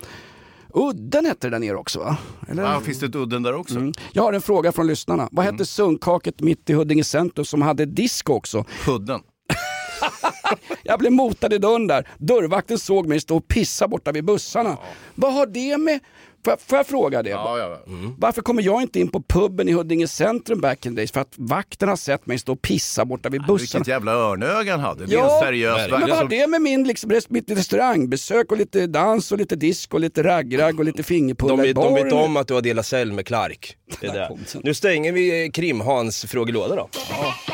[0.73, 2.17] Udden hette det där nere också va?
[2.47, 2.63] Eller?
[2.63, 3.75] Ja, finns det ett udden där också?
[3.75, 3.93] Mm.
[4.13, 5.29] Jag har en fråga från lyssnarna.
[5.31, 8.65] Vad hette Sundkaket mitt i Huddinge centrum som hade disco också?
[8.85, 9.19] Hudden.
[10.83, 12.07] Jag blev motad i dörren där.
[12.17, 14.77] Dörrvakten såg mig stå och pissa borta vid bussarna.
[15.15, 15.99] Vad har det med...
[16.45, 17.29] Får jag, får jag fråga det?
[17.29, 17.77] Ja, ja.
[18.17, 21.11] Varför kommer jag inte in på puben i Huddinge centrum back in days?
[21.11, 23.79] För att vakten har sett mig stå och pissa borta vid bussarna.
[23.79, 25.05] Vilket jävla örnöga han hade.
[25.05, 28.57] Det är en seriös men vad har alltså- det med min liksom, mitt restaurangbesök och
[28.57, 32.09] lite dans och lite disco och lite raggragg och lite fingerpullar i vet- de vet
[32.09, 32.25] baren?
[32.25, 33.75] om att du har delat cell med Clark.
[34.01, 34.37] Det är det.
[34.63, 36.89] Nu stänger vi Krim-Hans frågelåda då.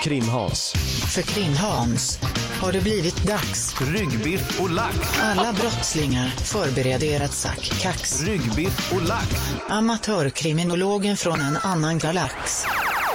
[0.04, 0.74] Krim-Hans.
[1.16, 2.20] För Krim-Hans
[2.62, 3.76] har det blivit dags.
[3.82, 4.98] Ryggbiff och lax.
[5.22, 8.24] Alla brottslingar förbereder ert sack kax.
[8.24, 9.36] Ryggbiff och lax.
[9.70, 12.64] Amatörkriminologen från en annan galax.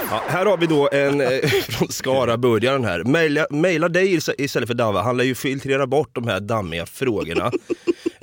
[0.09, 1.27] Ja, här har vi då en eh,
[1.69, 3.03] från Skara-burgaren här.
[3.03, 5.01] Maila, maila dig istället för Dava.
[5.01, 7.51] Han lär ju filtrera bort de här dammiga frågorna.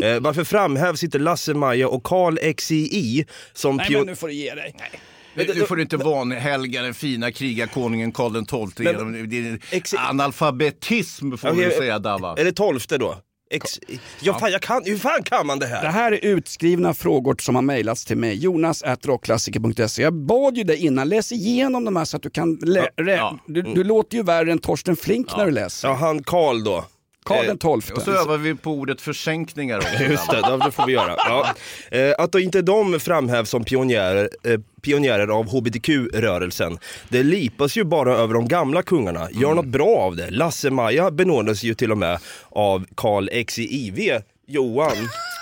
[0.03, 4.55] Eh, varför framhävs inte Lasse-Maja och Karl XII som Nej men nu får du ge
[4.55, 4.75] dig.
[4.79, 4.99] Nu
[5.35, 9.61] nu får du inte vanhelga den fina krigarkonungen Karl XII genom din
[9.99, 12.37] analfabetism får Okej, du säga Dava.
[12.39, 13.17] Är det tolfte då?
[13.53, 13.81] X...
[14.21, 15.83] Ja, fan, jag kan, hur fan kan man det här?
[15.83, 18.35] Det här är utskrivna frågor som har mejlats till mig.
[18.37, 20.03] Jonas rockklassiker.se.
[20.03, 22.57] Jag bad ju dig innan, läs igenom de här så att du kan...
[22.57, 25.89] Lä- rä- Du, du låter ju värre än Torsten Flink när du läser.
[25.89, 26.85] Ja, han Karl då.
[27.31, 27.93] Karl Eh, den tolfte.
[27.93, 30.03] Och så övar vi på ordet försänkningar också.
[30.11, 31.15] Just det, det får vi göra.
[31.17, 31.55] Ja.
[31.91, 37.85] Eh, att då inte de framhävs som pionjärer, eh, pionjärer av hbtq-rörelsen, det lipas ju
[37.85, 39.29] bara över de gamla kungarna.
[39.31, 40.31] Gör något bra av det.
[40.31, 44.97] Lasse-Maja benådades ju till och med av Karl XIV, Johan.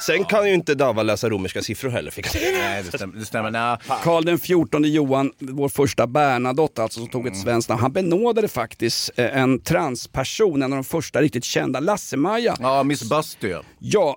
[0.07, 2.11] Sen kan ju inte Dava läsa romerska siffror heller.
[2.11, 2.43] Fick jag.
[2.53, 3.17] Nej, det stämmer.
[3.19, 3.51] Det stämmer.
[3.51, 3.77] Nej.
[4.03, 7.33] Karl den fjortonde Johan, vår första Bernadotte alltså, som tog Mm.
[7.33, 7.81] ett svenskt namn.
[7.83, 12.57] Han benådade faktiskt eh, en transperson, en av de första riktigt kända, Lasse-Maja.
[12.61, 14.17] Ja, Miss Busty ja.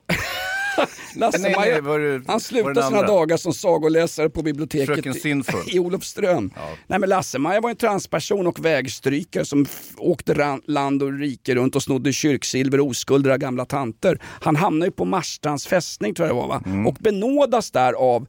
[0.78, 0.88] Ja.
[1.16, 1.82] Lasse-Maja,
[2.28, 5.60] han slutade sina dagar som sagoläsare på biblioteket Sinful.
[5.68, 6.52] i Olofström.
[6.88, 9.66] Nej men Lasse-Maja var en transperson och vägstrykare som
[9.98, 14.20] åkte ran- land och rike runt och snodde kyrksilver och oskulder av gamla tanter.
[14.24, 16.64] Han hamnade ju på Marstrands fästning tror jag det var va?
[16.66, 16.88] Mm.
[16.88, 18.28] Och benådas där av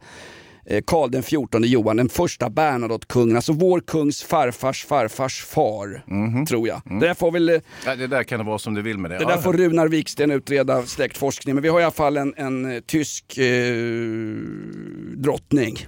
[0.87, 6.03] Karl den fjortonde Johan, den första Bernadotte-kungen, alltså vår kungs farfars farfars far,
[6.47, 6.83] tror jag.
[6.85, 9.11] Det där får väl eh, Ja, det där kan det vara som du vill med
[9.11, 9.17] det.
[9.19, 12.35] det Ja, där får Runar Viksten utreda släktforskning, men vi har i alla fall en,
[12.37, 13.47] en eh, tysk eh,
[15.17, 15.87] drottning.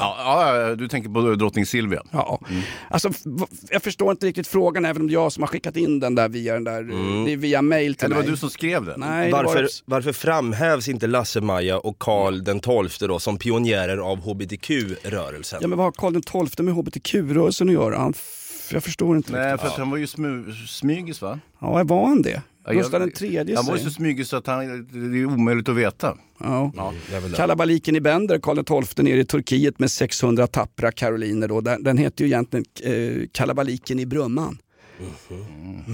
[0.00, 2.02] Ja, ja, du tänker på drottning Silvia.
[2.10, 2.40] Ja.
[2.90, 5.76] Alltså, v- jag förstår inte riktigt frågan, även om det är jag som har skickat
[5.76, 6.82] in den där via, den där,
[7.26, 8.30] det är via mail till Eller var mig.
[8.30, 9.00] du som skrev den?
[9.00, 13.98] Nej, det var Varför, varför framhävs inte Lasse-Maja och Karl den tolfte då som pionjärer
[13.98, 15.58] av hbtq-rörelsen?
[15.62, 17.98] Ja, men vad har Karl XII med hbtq-rörelsen att göra?
[17.98, 18.14] Han
[18.72, 19.60] jag förstår inte Nej, riktigt.
[19.60, 20.06] för att han var ju
[20.68, 21.38] smygis va?
[21.60, 22.42] Ja, var han det?
[22.68, 25.68] Ja, Gustav den tredje Han var ju så smygis så att han, det är omöjligt
[25.68, 26.16] att veta.
[26.40, 26.92] Ja.
[27.10, 27.36] det.
[27.36, 31.48] Kalabaliken i Bender, Karl XII nere i Turkiet med 600 tappra karoliner.
[31.48, 31.60] Då.
[31.60, 34.58] Den, den heter ju egentligen eh, Kalabaliken i Brumman.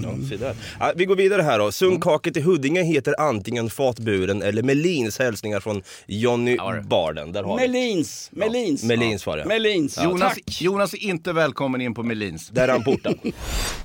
[0.03, 0.55] Ja, se där.
[0.79, 1.71] Ja, vi går vidare här då.
[1.71, 5.19] Sundkaket i Huddinge heter antingen Fatburen eller Melins.
[5.19, 7.31] Hälsningar från Jonny Barden.
[7.31, 7.67] Där har vi.
[7.67, 8.83] Melins, Melins.
[8.83, 9.45] Melins var det.
[9.45, 10.61] Melins, Jonas, tack.
[10.61, 12.49] Jonas är inte välkommen in på Melins.
[12.49, 13.15] Där är han portad.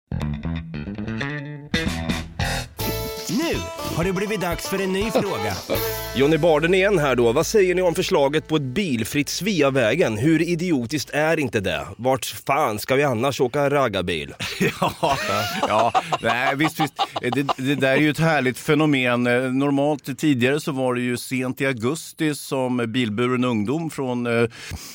[3.95, 5.55] har det blivit dags för en ny fråga.
[6.15, 7.31] Johnny Barden igen här då.
[7.31, 10.17] Vad säger ni om förslaget på ett bilfritt Sveavägen?
[10.17, 11.87] Hur idiotiskt är inte det?
[11.97, 14.33] Vart fan ska vi annars åka raggarbil?
[14.81, 15.17] Ja,
[15.67, 16.93] ja nej, visst, visst.
[17.21, 19.23] Det, det där är ju ett härligt fenomen.
[19.59, 24.49] Normalt tidigare så var det ju sent i augusti som bilburen ungdom från, eh,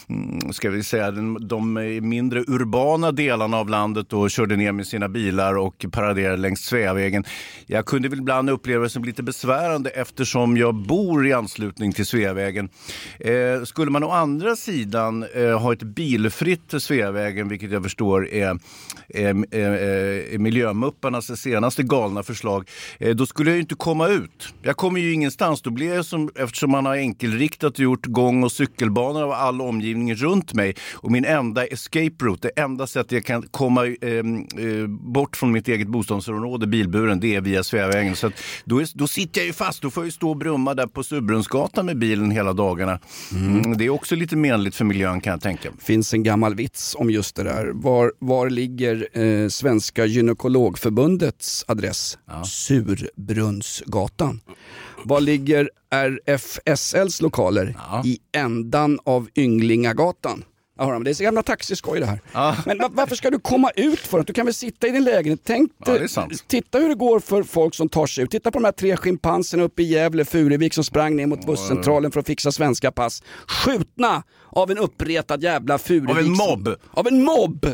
[0.08, 5.08] mm, ska vi säga, de mindre urbana delarna av landet då körde ner med sina
[5.08, 7.24] bilar och paraderade längs Sveavägen.
[7.66, 12.06] Jag kunde väl ibland uppleva det som lite besvärande eftersom jag bor i anslutning till
[12.06, 12.68] Sveavägen.
[13.20, 18.58] Eh, skulle man å andra sidan eh, ha ett bilfritt Sveavägen, vilket jag förstår är,
[19.08, 19.70] är, är,
[20.34, 24.54] är miljömupparnas senaste galna förslag, eh, då skulle jag ju inte komma ut.
[24.62, 25.62] Jag kommer ju ingenstans.
[25.62, 29.60] Då blir jag som, eftersom man har enkelriktat och gjort gång och cykelbanor av all
[29.60, 34.46] omgivning runt mig och min enda escape route, det enda sättet jag kan komma ehm,
[34.58, 38.16] eh, bort från mitt eget bostadsområde, bilburen, det är via Sveavägen.
[38.16, 38.32] Så att
[38.64, 39.82] då, är, då sitter jag ju fast.
[39.82, 42.98] Då får jag ju stå och brumma där på Surbrunnsgatan med bilen hela dagarna.
[43.32, 45.72] Mm, det är också lite menligt för miljön kan jag tänka.
[45.78, 47.70] finns en gammal vits om just det där.
[47.74, 52.18] Var, var ligger eh, Svenska gynekologförbundets adress?
[52.44, 54.40] Surbrunnsgatan.
[55.04, 57.76] Var ligger RFSLs lokaler?
[58.04, 60.44] I ändan av Ynglingagatan.
[60.78, 62.18] Ja, men det är så gamla taxiskoj det här.
[62.66, 65.04] Men va- varför ska du komma ut för att Du kan väl sitta i din
[65.04, 65.40] lägenhet.
[65.44, 65.98] Tänk Ja,
[66.46, 68.30] titta hur det går för folk som tar sig ut.
[68.30, 72.10] Titta på de här tre schimpanserna uppe i Gävle, Furuvik som sprang ner mot busscentralen
[72.10, 73.22] för att fixa svenska pass.
[73.46, 76.10] Skjutna av en uppretad jävla Furuvik.
[76.10, 76.68] Av en mobb.
[76.90, 77.66] Av en mobb!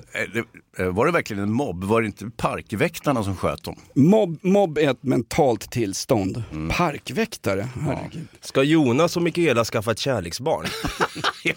[0.78, 1.84] Eh, eh, Var det verkligen en mobb?
[1.84, 3.76] Var det inte parkväktarna som sköt dem?
[3.94, 6.42] Mobb, mobb är ett mentalt tillstånd.
[6.70, 8.28] Parkväktare, herregud.
[8.40, 10.66] Ska Jonas och Mikaela skaffa ett kärleksbarn?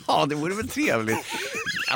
[0.08, 1.18] Ja, det vore väl trevligt.
[1.90, 1.96] Ja,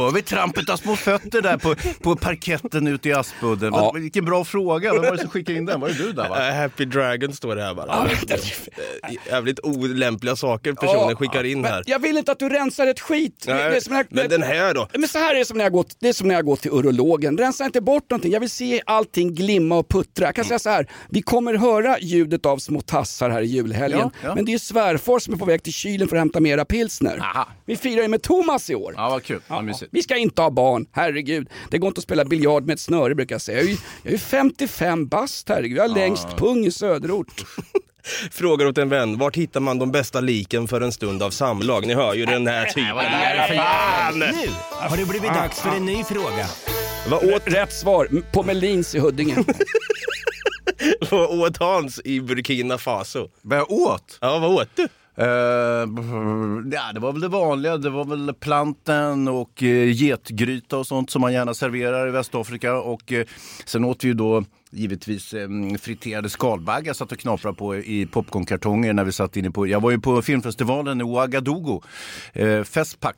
[0.00, 3.72] Hör vi trampet av små fötter där på, på parketten ute i Aspudden?
[3.74, 3.92] Ja.
[3.92, 4.92] Vilken bra fråga.
[4.92, 5.80] Vem var det som skickade in den?
[5.80, 6.48] Var det du där va?
[6.48, 8.08] Äh, Happy Dragon står det här bara.
[8.10, 8.38] Eh,
[9.30, 11.82] Jävligt olämpliga saker personen Ja, skickar in men här.
[11.86, 13.42] Jag vill inte att du rensar ett skit.
[13.46, 14.88] Det- Nej, det är som när- men den här då?
[14.94, 16.56] Men så här är det som när jag går, det är som när jag går
[16.56, 17.38] till urologen.
[17.38, 18.32] Rensa inte bort någonting.
[18.32, 20.24] Jag vill se allting glimma och puttra.
[20.24, 20.90] Jag kan säga så här.
[21.08, 24.00] Vi kommer höra ljudet av små tassar här i julhelgen.
[24.00, 24.34] Ja, ja.
[24.34, 27.22] Men det är svärfar som är på väg till kylen för att hämta mera pilsner.
[27.64, 28.94] Vi firar ju med Thomas i år.
[28.96, 29.40] Ja, vad kul.
[29.62, 29.88] Mysigt.
[29.92, 31.48] Vi ska inte ha barn, herregud.
[31.70, 33.58] Det går inte att spela biljard med ett snöre brukar jag säga.
[33.58, 35.78] Jag är ju, jag är ju 55 bast, herregud.
[35.78, 37.44] Jag har längst pung i söderort.
[38.30, 41.86] Frågar åt en vän, vart hittar man de bästa liken för en stund av samlag?
[41.86, 42.84] Ni hör ju den här typen.
[44.18, 46.46] Nu har det blivit dags för en ny fråga.
[47.10, 49.36] Vad åt, Rätt svar, på Melins i Huddinge.
[51.10, 53.28] vad åt Hans i Burkina Faso?
[53.42, 54.18] Vad jag åt?
[54.20, 54.88] Ja, vad åt du?
[55.18, 55.26] Eh,
[56.72, 57.76] ja, det var väl det vanliga.
[57.76, 62.74] Det var väl planten och uh, getgryta och sånt som man gärna serverar i Västafrika.
[62.74, 63.26] Och eh,
[63.64, 68.92] sen åt vi ju då givetvis um, friterade skalbaggar satt och knaprade på i popcornkartonger
[68.92, 69.66] när vi satt inne på.
[69.66, 71.82] Jag var ju på filmfestivalen i Ouagadougou,
[72.36, 73.14] uh, Festpac.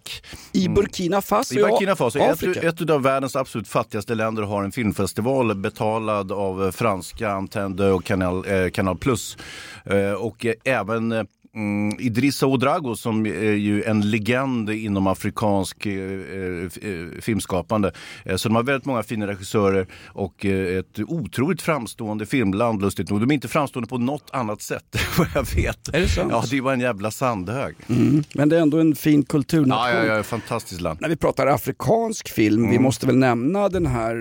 [0.53, 2.69] I Burkina Faso, I Burkina Faso, ja, ett, Afrika.
[2.69, 8.05] ett av världens absolut fattigaste länder har en filmfestival betalad av eh, franska Antende och
[8.05, 9.37] Canal, eh, Canal Plus.
[9.85, 15.87] Eh, och eh, även eh, Mm, Idrissa Odrago som är ju en legend inom afrikansk
[15.87, 17.93] eh, eh, filmskapande.
[18.25, 23.11] Eh, så de har väldigt många fina regissörer och eh, ett otroligt framstående filmland lustigt
[23.11, 23.21] nog.
[23.21, 25.89] De är inte framstående på något annat sätt vad jag vet.
[25.95, 26.29] Är det sant?
[26.33, 27.77] Ja, det var en jävla sandhög.
[27.89, 28.23] Mm.
[28.35, 29.95] Men det är ändå en fin kulturnation.
[29.97, 30.99] Ja, ja, ja, fantastiskt land.
[31.01, 32.83] När vi pratar afrikansk film, vi Mm.
[32.83, 34.15] måste väl nämna den här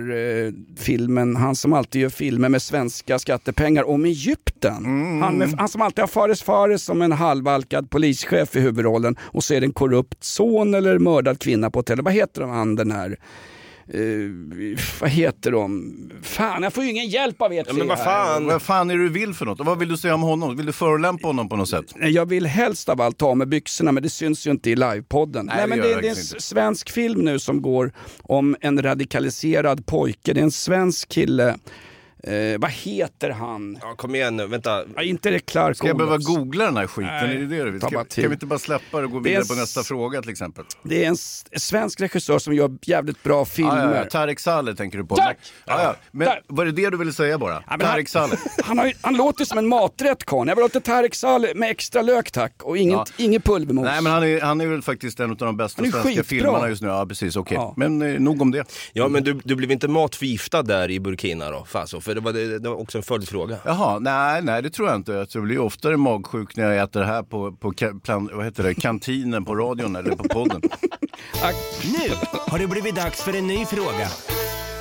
[0.45, 4.85] eh, filmen, han som alltid gör filmer med svenska skattepengar om Egypten.
[4.85, 5.21] Mm.
[5.21, 9.43] Han, med, han som alltid har Fares Fares som en halvalkad polischef i huvudrollen och
[9.43, 12.05] så är det en korrupt son eller mördad kvinna på hotellet.
[12.05, 13.17] Vad heter han den här
[13.93, 15.93] Eh, vad heter de?
[16.21, 18.41] Fan, jag får ju ingen hjälp av er tre här.
[18.41, 19.59] Vad fan är det du vill för något?
[19.59, 20.57] Och vad vill du säga om honom?
[20.57, 21.85] Vill du förolämpa honom på något sätt?
[21.99, 25.45] Jag vill helst av allt ta mig byxorna men det syns ju inte i livepodden.
[25.45, 26.41] Nej, Nej, det men det, det det är en inte.
[26.41, 30.33] svensk film nu som går om en radikaliserad pojke.
[30.33, 31.57] Det är en svensk kille
[32.23, 33.77] Eh, vad heter han?
[33.81, 34.83] Ja, kom igen nu, vänta.
[34.95, 37.13] Ja, inte det Clark Ska jag behöva googla den här skiten?
[37.13, 37.81] Nej, är det det du vill?
[37.81, 40.31] ta Ska, kan vi inte bara släppa det och gå vidare på nästa fråga till
[40.31, 40.65] exempel?
[40.83, 41.17] Det är en
[41.59, 43.85] svensk regissör som gör jävligt bra filmer.
[43.85, 44.09] Ja, ja, ja.
[44.09, 45.15] Tarek Saleh tänker du på.
[45.15, 45.37] Tack!
[45.65, 45.95] Men, ja, ja.
[46.11, 46.39] Men Tack!
[46.47, 47.63] var det det du ville säga bara?
[47.69, 48.39] Ja, Tarek han, Saleh.
[48.63, 50.47] han, har, han låter som en maträtt karln.
[50.47, 53.05] Jag vill ha lite Tarek Saleh med extra lök tack och inget, Ja.
[53.17, 53.83] inget pulvermos.
[53.85, 56.23] Nej men han är, han är väl faktiskt en av de bästa svenska skitbra.
[56.23, 56.87] filmerna just nu.
[56.87, 57.55] Ja precis, okej.
[57.55, 57.73] Ja.
[57.77, 58.63] Men eh, nog om det.
[58.93, 62.01] Ja men du, du blev inte matförgiftad där i Burkina då, Faso?
[62.09, 63.57] För det var, det, det var också en följdfråga.
[63.65, 65.27] Jaha, nej, nej det tror jag inte.
[65.31, 68.73] Jag blir oftare magsjuk när jag äter det här på, på plan, vad heter det,
[68.73, 70.61] kantinen på radion eller på podden.
[71.83, 72.13] Nu
[72.47, 74.07] har det blivit dags för en ny fråga.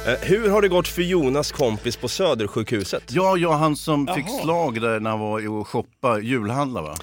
[0.07, 3.05] Eh, hur har det gått för Jonas kompis på Södersjukhuset?
[3.09, 4.43] Ja, ja, han som fick Jaha.
[4.43, 6.95] slag där när han var och shoppa, julhandla va?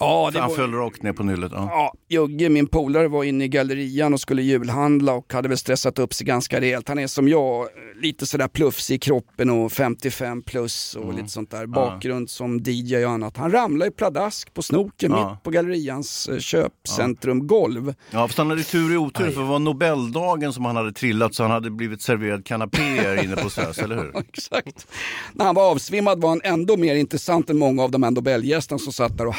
[0.00, 1.52] Ja, det Han var, föll rakt ner på nyllet.
[1.54, 1.68] Ja.
[1.70, 5.98] ja, Jugge, min polare, var inne i gallerian och skulle julhandla och hade väl stressat
[5.98, 6.88] upp sig ganska rejält.
[6.88, 7.66] Han är som jag,
[8.02, 11.66] lite sådär plufsig i kroppen och 55 plus och lite sånt där.
[11.66, 13.36] Bakgrund som DJ och annat.
[13.36, 15.30] Han ramlade i pladask på snoken Ja.
[15.30, 17.94] mitt på gallerians eh, köpcentrumgolv.
[18.10, 21.34] Ja, fast han hade tur i otur för det var Nobeldagen som han hade trillat
[21.34, 24.12] så han hade blivit serverad kanapéer inne på SÖS, eller hur?
[24.28, 24.86] Exakt.
[25.32, 28.78] När han var avsvimmad var han ändå mer intressant än många av de här Nobelgästerna
[28.78, 29.34] som satt där och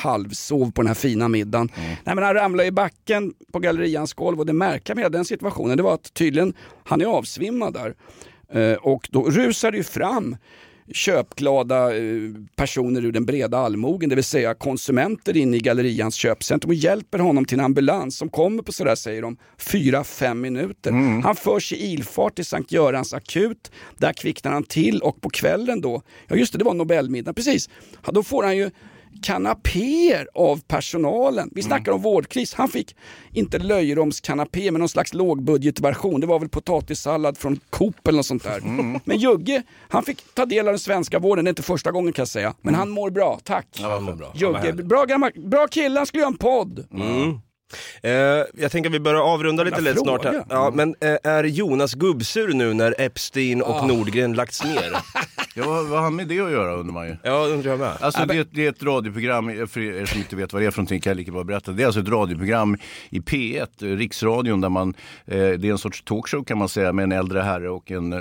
[0.51, 1.69] halvsov på den här fina middagen.
[1.75, 5.77] Nej, men han ramlade i backen på gallerians golv och det märkliga med den situationen
[5.77, 7.95] det var att tydligen han är avsvimmad där.
[8.53, 10.35] Eh, och då rusar det ju fram
[10.93, 12.03] köpglada eh,
[12.55, 17.19] personer ur den breda allmogen, det vill säga konsumenter inne i gallerians köpcentrum och hjälper
[17.19, 20.91] honom till en ambulans som kommer på sådär säger de, fyra fem minuter.
[21.23, 25.81] Han förs i ilfart till Sankt Görans akut, där kvicknar han till och på kvällen
[25.81, 27.69] då, ja just det, det var Nobelmiddag, precis,
[28.05, 28.71] ja, då får han ju
[29.21, 31.49] kanapéer av personalen.
[31.55, 32.53] Vi snackar om vårdkris.
[32.53, 32.95] Han fick
[33.33, 36.21] inte löjromskanapé men någon slags lågbudgetversion.
[36.21, 38.61] Det var väl potatissallad från Coop eller något sånt där.
[39.05, 41.45] Men Jugge, han fick ta del av den svenska vården.
[41.45, 42.53] Det är inte första gången kan jag säga.
[42.61, 43.67] Men han mår bra, tack.
[43.79, 44.31] Ja, vad bra.
[44.35, 46.85] Jugge, bra, gammal, bra kille, han skulle göra en podd.
[46.93, 47.39] Mm.
[48.03, 48.11] Eh,
[48.61, 50.45] jag tänker att vi börjar avrunda lite lätt snart här.
[50.49, 53.85] Ja, men eh, är Jonas gubbsur nu när Epstein och Ah.
[53.85, 54.91] Nordgren lagts ner?
[55.55, 57.15] Ja, vad, vad har med det att göra undrar man ju.
[57.23, 57.93] ja, undrar jag med.
[57.99, 60.65] Alltså det, är ett- det är ett radioprogram, för er som inte vet vad det
[60.65, 61.71] är för någonting kan jag lika bra berätta.
[61.71, 62.77] Det är alltså ett radioprogram
[63.09, 64.93] i P1, eh, Riksradion, där man,
[65.25, 68.13] eh, det är en sorts talkshow kan man säga med en äldre herre och en
[68.13, 68.19] eh,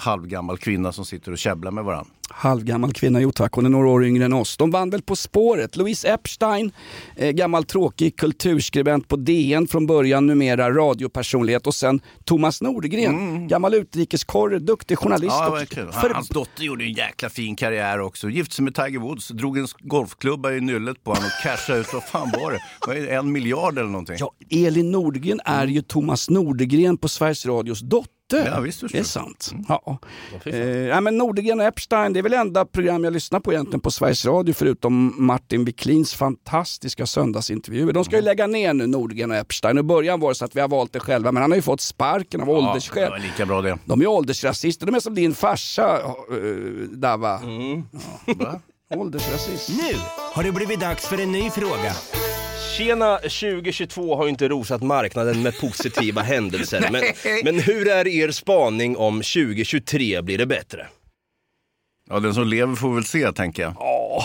[0.00, 2.12] halvgammal kvinna som sitter och käbblar med varandra.
[2.32, 4.56] Halvgammal kvinna, jo tack, hon är några år yngre än oss.
[4.56, 5.76] De vann väl På spåret.
[5.76, 6.72] Louise Epstein,
[7.16, 13.74] eh, gammal tråkig kulturskribent på DN från början, numera radiopersonlighet och sen Thomas Nordgren, gammal
[13.74, 15.34] utrikeskorre, duktig journalist.
[15.40, 15.64] Mm.
[15.76, 18.28] Ja, och för- Hans dotter gjorde en jäkla fin karriär också.
[18.28, 21.92] Gifte sig med Tiger Woods, drog en golfklubba i nyllet på honom och cashade ut,
[21.92, 22.58] vad fan var det?
[22.86, 24.16] Var det en miljard eller någonting?
[24.18, 28.19] Ja, Elin Nordgren är ju Thomas Nordgren på Sveriges Radios dotter.
[28.36, 29.52] Ja, visst, det är sant.
[29.68, 29.98] Ja.
[30.44, 33.80] Eh, ja, men Nordgren och Epstein, det är väl enda program jag lyssnar på egentligen
[33.80, 37.92] på Sveriges Radio förutom Martin Wiklins fantastiska söndagsintervjuer.
[37.92, 39.78] De ska ju lägga ner nu Nordgren och Epstein.
[39.78, 41.62] I början var det så att vi har valt det själva men han har ju
[41.62, 43.10] fått sparken av Ja, det åldersskäl.
[43.10, 43.78] var lika bra det.
[43.84, 45.98] De är åldersrasister, de är som din farsa
[46.32, 47.40] uh, Dava.
[48.36, 48.60] Va?
[48.94, 49.68] Åldersrasist.
[49.68, 49.98] Nu
[50.34, 51.92] har det blivit dags för en ny fråga.
[52.80, 56.88] Tjena 2022 har ju inte rosat marknaden med positiva händelser.
[56.92, 57.02] Men,
[57.44, 60.86] men hur är er spaning om 2023 blir det bättre?
[62.10, 63.72] Ja, den som lever får väl se, tänker jag.
[63.78, 64.24] Ja,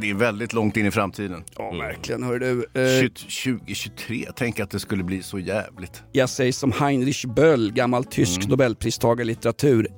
[0.00, 1.44] Det är väldigt långt in i framtiden.
[1.56, 2.22] ja verkligen.
[2.22, 2.50] Hör du.
[2.74, 6.02] Eh, 2023, tänk att det skulle bli så jävligt.
[6.12, 8.50] jag säger som Heinrich Böll, gammal tysk Mm.
[8.50, 9.88] nobelpristagare i litteratur.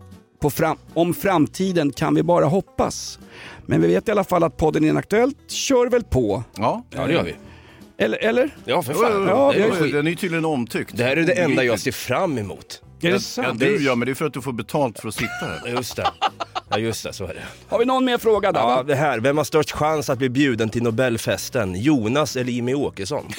[0.41, 3.19] På fram om framtiden kan vi bara hoppas.
[3.67, 6.45] Men vi vet i alla fall att podden Inaktuellt kör väl på.
[6.57, 7.35] Ja, Ja, det gör vi.
[7.99, 8.19] Eller?
[8.25, 8.51] eller?
[8.65, 9.27] Ja, för fan.
[9.29, 9.93] Ja, det är skit.
[9.93, 10.97] Den är ju tydligen omtyckt.
[10.97, 12.83] Det här är det enda jag ser fram emot.
[13.03, 13.61] Är det Ja, sant?
[13.61, 15.61] du gör, men det är för att du får betalt för att sitta här.
[15.65, 16.07] Ja, Just det.
[16.71, 17.43] Ja, just det, så är det.
[17.69, 18.61] Har vi någon mer fråga där?
[18.61, 18.83] Ja, va?
[18.83, 19.19] det här.
[19.21, 21.75] Vem har störst chans att bli bjuden till Nobelfesten?
[21.83, 23.25] Jonas eller Jimmy Åkesson?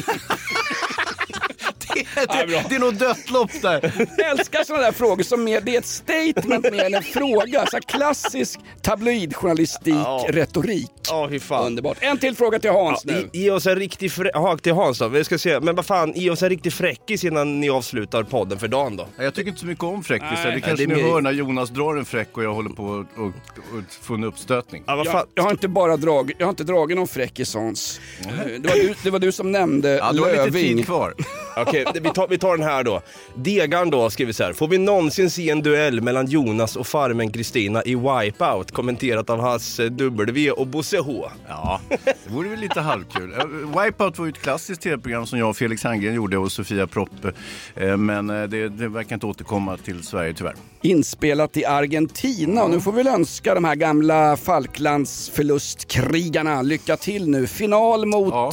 [2.47, 4.07] det, det är nog dött lopp där.
[4.17, 7.65] Jag älskar sådana där frågor som mer, det är ett statement mer än en fråga.
[7.65, 10.25] Så klassisk tabloidjournalistik, Ja.
[10.29, 10.91] retorik.
[11.09, 11.65] Ja, fy fan.
[11.65, 11.97] Underbart.
[12.01, 13.29] En till fråga till Hans Ja, nu.
[13.33, 14.31] ge, oss en riktig frä...
[14.33, 15.07] Jaha, till Hans då.
[15.07, 15.59] Vi ska se.
[15.59, 19.07] Men vad fan, ge oss en riktig fräckis innan ni avslutar podden för dagen då.
[19.17, 20.51] Ja, Jag tycker inte så mycket om fräckisar.
[20.51, 22.83] Det kanske det ni mer- hör när Jonas drar en fräck och jag håller på
[22.83, 24.83] och, och, och få en uppstötning.
[24.87, 25.25] Ja, vad Jag, fan.
[25.35, 27.99] jag har inte bara dragit, jag har inte dragit någon fräckis Hans.
[28.21, 31.13] Eh, Det var, du, det var du som nämnde Ja, du har lite tid kvar.
[31.57, 33.01] Okej, vi, vi, tar, vi tar den här då.
[33.35, 34.53] Degan då skriver så här.
[34.53, 38.71] Får vi någonsin se en duell mellan Jonas och farmen Kristina i Wipeout?
[38.71, 41.29] Kommenterat av Hasse W och Bosse H.
[41.47, 43.33] Ja, det vore väl lite halvkul.
[43.37, 43.45] Eh,
[43.83, 47.31] Wipeout var ju ett klassiskt tv-program som jag och Felix Herngren gjorde och Sofia Proppe.
[47.75, 50.55] Eh, Men eh, det, det verkar inte återkomma till Sverige tyvärr.
[50.81, 57.29] Inspelat i Argentina och nu får vi väl önska de här gamla Falklandsförlustkrigarna lycka till
[57.29, 57.47] nu.
[57.47, 58.51] Final mot eh,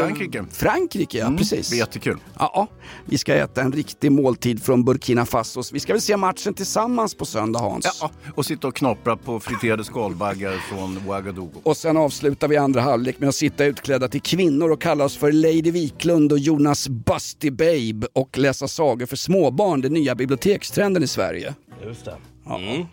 [0.00, 0.44] Frankrike.
[0.52, 1.68] Frankrike, ja Mm, precis.
[1.68, 2.16] det blir jättekul.
[2.38, 2.66] Ja,
[3.06, 5.62] vi ska äta en riktig måltid från Burkina Faso.
[5.72, 7.98] Vi ska väl se matchen tillsammans på söndag Hans.
[8.00, 11.60] Ja, och sitta och knapra på friterade skalbaggar från Ouagadougou.
[11.62, 15.16] Och sen avslutar vi andra halvlek med att sitta utklädda till kvinnor och kalla oss
[15.16, 21.02] för Lady Wiklund och Jonas Busty Babe och läsa sagor för småbarn, den nya bibliotekstrenden
[21.02, 21.54] i Sverige.
[21.84, 22.16] Just det.
[22.46, 22.86] Mm.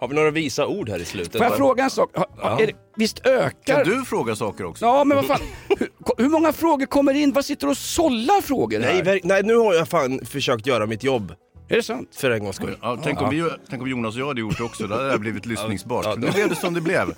[0.00, 1.32] Har vi några visa ord här i slutet?
[1.36, 2.16] Får jag fråga en sak?
[2.16, 2.60] Ha- Ja.
[2.60, 3.74] Är det, visst ökar...
[3.74, 4.84] Kan du fråga saker också?
[4.84, 5.40] Ja, men vad fan.
[5.78, 5.88] hur,
[6.18, 7.32] hur många frågor kommer in?
[7.32, 9.04] Vad sitter du och sållar frågor här?
[9.04, 11.34] Nej, nej, nu har jag fan försökt göra mitt jobb.
[11.68, 12.16] Är det sant?
[12.16, 12.76] För en gångs skull.
[12.82, 15.04] Ja, tänk, om vi, tänk om Jonas och jag hade gjort det också, då hade
[15.06, 16.04] det här blivit lyssningsbart.
[16.04, 17.14] Ja, Nu blev det som det blev.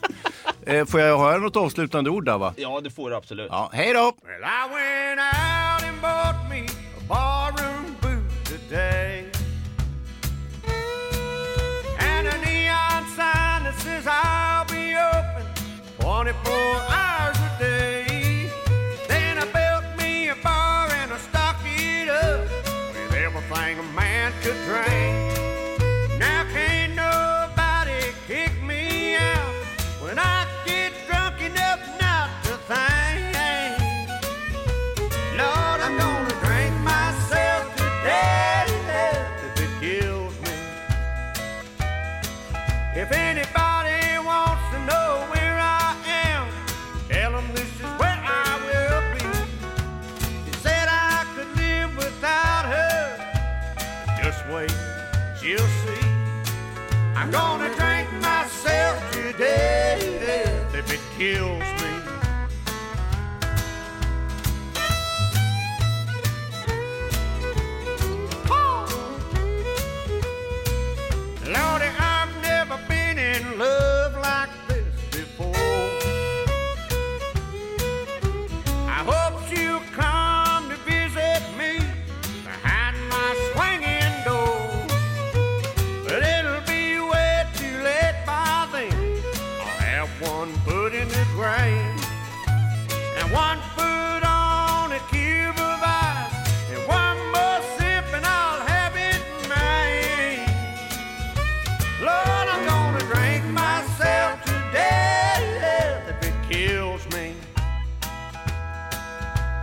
[0.67, 2.55] Eh, får jag ha något avslutande ord där va?
[2.57, 3.49] Ja, det får du absolut.
[3.51, 4.13] Ja, hej då!
[4.25, 4.41] Well,
[13.81, 15.47] says I'll be open
[16.01, 18.51] 24 hours a day.
[19.07, 22.41] Then I built me a bar and I stocked it up
[22.93, 25.38] with everything a man could drink.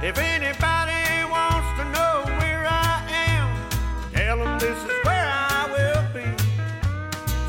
[0.06, 3.50] If anybody wants to know where I am,
[4.14, 6.28] tell them this is where I will be.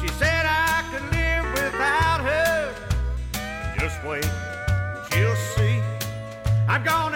[0.00, 2.74] She said I could live without her.
[3.78, 4.24] Just wait,
[5.12, 5.82] she'll see.
[6.66, 7.15] I'm gonna